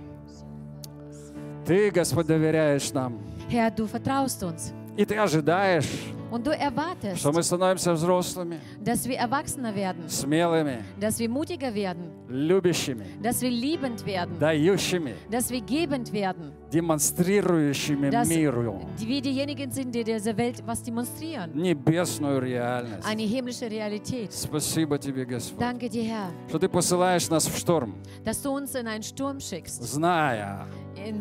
[1.67, 3.19] Ты, Господь, доверяешь нам.
[3.49, 5.89] Herr, du vertraust uns И ты ожидаешь,
[6.31, 11.75] und du erwartest, что мы становимся взрослыми, dass wir erwachsener werden, смелыми, dass wir mutiger
[11.75, 19.22] werden, любящими, dass wir liebend werden, дающими, dass wir gebend werden, Демонстрирующими миру die wir
[19.22, 21.52] diejenigen sind, die dieser Welt was demonstrieren.
[21.54, 23.08] небесную реальность.
[23.08, 24.32] Eine himmlische Realität.
[24.32, 28.76] Спасибо тебе, Господь, Danke dir, Herr, что ты посылаешь нас в шторм, dass du uns
[28.76, 30.68] in einen Sturm schickst, зная,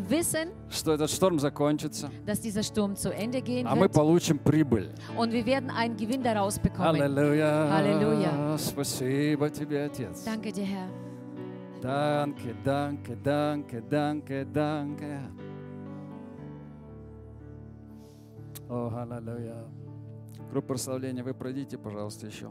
[0.09, 4.39] Wissen, что этот шторм закончится, dass dieser Sturm zu Ende gehen а мы wird получим
[4.39, 4.91] прибыль.
[5.17, 7.01] und wir werden einen Gewinn daraus bekommen.
[7.01, 8.57] Аллилуйя.
[8.59, 10.25] Спасибо тебе, Отец.
[10.25, 10.89] Danke dir, Herr.
[11.81, 15.21] Данке, данке, данке, данке, данке.
[18.69, 19.65] О, аллилуйя.
[20.51, 22.51] Группа прославления, вы пройдите, пожалуйста, еще.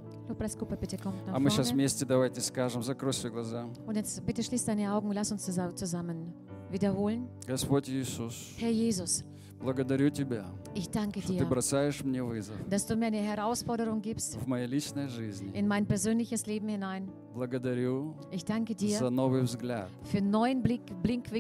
[1.28, 3.66] А мы сейчас вместе давайте скажем, закрой свои глаза.
[3.88, 6.34] Und jetzt bitte schließ deine Augen, lass uns zusa- zusammen
[6.70, 7.28] wiederholen.
[7.48, 9.24] Господь Иисус, Herr Jesus,
[9.60, 10.46] благодарю Тебя,
[10.76, 14.46] ich danke что Ты dir, бросаешь мне вызов dass du mir eine Herausforderung gibst в
[14.48, 15.52] моей личной жизни.
[15.56, 17.10] in mein persönliches Leben hinein.
[17.34, 20.82] Благодарю Ich danke за dir новый взгляд, für neuen Blick,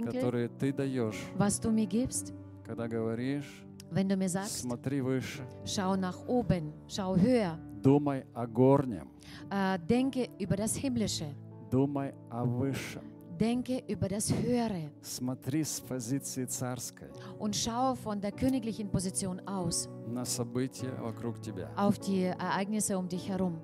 [0.06, 2.34] который Ты даешь, was du mir gibst,
[2.66, 8.46] когда говоришь, wenn du mir sagst, смотри выше, schau nach oben, schau höher, думай о
[8.48, 9.08] горнем,
[9.50, 11.34] äh, denke über das Himmlische,
[11.72, 13.04] думай о высшем.
[13.40, 19.88] denke über das Höhere Смотри с позиции царской und schau von der königlichen Position aus
[20.08, 21.70] на события вокруг тебя.
[21.76, 23.60] auf die Ereignisse um dich herum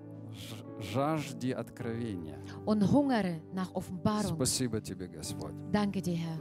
[0.80, 2.38] Жажди откровения.
[2.65, 4.36] und hungere nach Offenbarung.
[4.36, 5.53] Спасибо тебе, Господь.
[5.71, 6.38] Danke dir, Herr.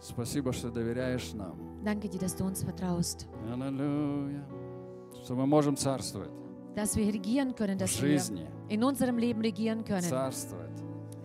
[0.00, 1.77] Спасибо, что доверяешь нам.
[1.87, 4.43] Danke dir, dass du uns vertraust, Аллилуйя.
[5.23, 6.31] Что мы можем царствовать
[6.75, 10.01] dass wir regieren können, в dass wir жизни, in unserem Leben regieren können.
[10.09, 10.71] царствовать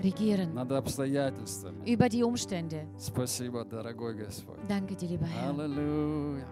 [0.03, 1.85] Regieren над обстоятельствами.
[1.87, 2.87] über die Umstände.
[2.99, 4.59] Спасибо, дорогой Господь.
[4.68, 5.51] Danke dir, lieber Herr.
[5.59, 6.47] Аллилуйя.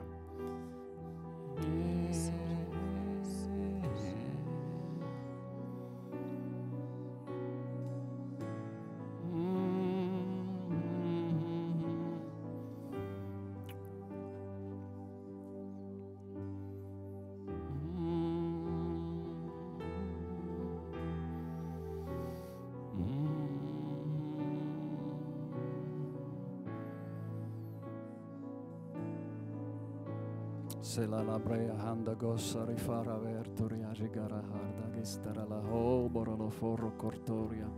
[30.91, 37.69] Sela la brea handa gossa rifara verturia gigara harda gistara la holbora lo forro кортория.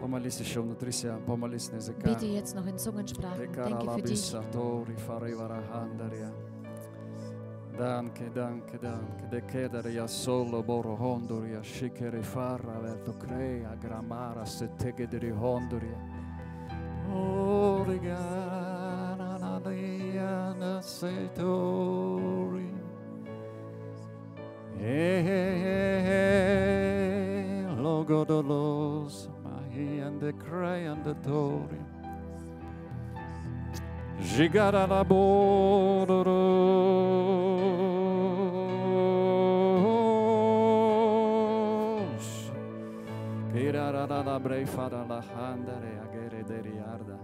[0.00, 2.04] Помолись еще внутри себя, помолись на языках.
[2.04, 3.36] Bete jetzt noch in Zungensprachen.
[3.36, 4.10] Tekara Denke la für dich.
[4.12, 6.32] bissa tori farivara handaria.
[7.76, 9.28] Danke, danke, danke.
[9.30, 11.62] De kedere ja solo boro hondoria.
[11.62, 15.98] Shikere farra verto crea gramara se tegederi hondoria.
[17.12, 18.53] Origana na
[20.85, 22.69] Satori.
[27.81, 31.81] Logodolos, Mahi and the cry and the Tori.
[34.21, 36.55] Gigaralaboros.
[45.07, 47.14] la handare agere deriarda.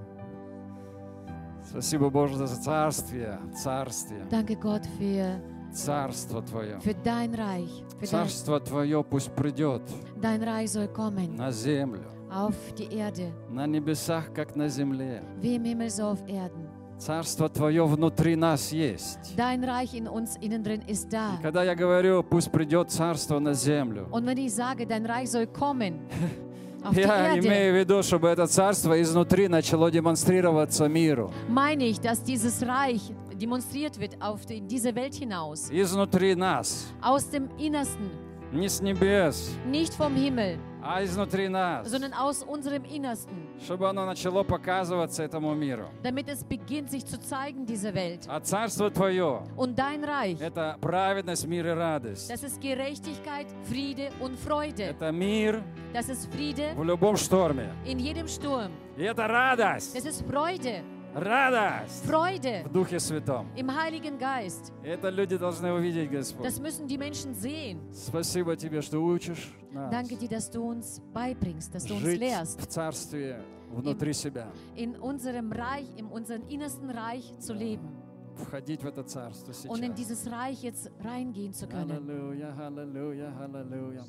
[1.72, 5.40] Спасибо, Боже, за царствие, царствие, Danke Gott für,
[5.74, 6.80] царство Твое.
[6.82, 7.84] für dein Reich.
[8.00, 9.82] Für dein, Царство Твое пусть придет
[10.22, 15.24] dein Reich soll kommen на землю, auf die Erde, на небесах, как на земле.
[15.40, 16.68] wie im Himmel so auf Erden.
[17.00, 19.34] Царство Твое внутри нас есть.
[19.38, 21.36] Dein Reich in uns innen drin ist da.
[21.40, 25.32] И когда я говорю, пусть придет царство на землю, Und wenn ich sage, dein Reich
[25.32, 26.02] soll kommen
[26.84, 31.32] auf die я Erde, имею в виду, чтобы это царство изнутри начало демонстрироваться миру.
[31.50, 33.02] meine ich, dass dieses Reich
[33.34, 36.88] demonstriert wird auf die, diese Welt hinaus, Изнутри нас.
[37.02, 38.10] aus dem Innersten,
[38.54, 41.88] Не с небес, nicht vom Himmel, а изнутри нас.
[41.88, 45.88] sondern aus unserem Innersten, Чтобы оно начало показываться этому миру.
[46.04, 48.28] damit es beginnt, sich zu zeigen, diese Welt.
[48.28, 52.30] А царство Твое Und dein Reich,– это праведность, мир и радость.
[52.32, 54.84] das ist Gerechtigkeit, Friede und Freude.
[54.84, 55.64] Это мир
[55.94, 57.70] Das ist Friede в любом шторме.
[57.86, 58.72] in jedem Sturm.
[58.98, 59.96] И это радость.
[59.96, 60.82] Das ist Freude,
[61.14, 63.48] Радость Freude в Духе Святом.
[63.58, 64.72] im Heiligen Geist.
[64.84, 66.46] Это люди должны увидеть, Господь.
[66.46, 67.80] Das müssen die Menschen sehen.
[67.94, 72.60] Спасибо Тебе, что учишь нас Danke dir, dass du uns beibringst, dass du uns lehrst,
[72.62, 73.42] в царстве
[73.72, 74.48] внутри себя.
[74.76, 77.90] in unserem Reich, in unserem innersten Reich zu leben
[78.38, 79.96] Входить в это царство und in сейчас.
[79.98, 81.92] dieses Reich jetzt reingehen zu können.
[81.92, 84.06] Аллилуйя, аллилуйя, аллилуйя.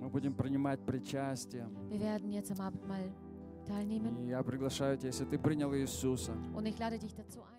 [0.00, 1.66] Мы будем принимать причастие.
[1.90, 3.10] Wir werden jetzt am Abendmahl
[3.66, 7.55] teilnehmen я приглашаю тебя, если ты принял Иисуса, und ich lade dich dazu ein.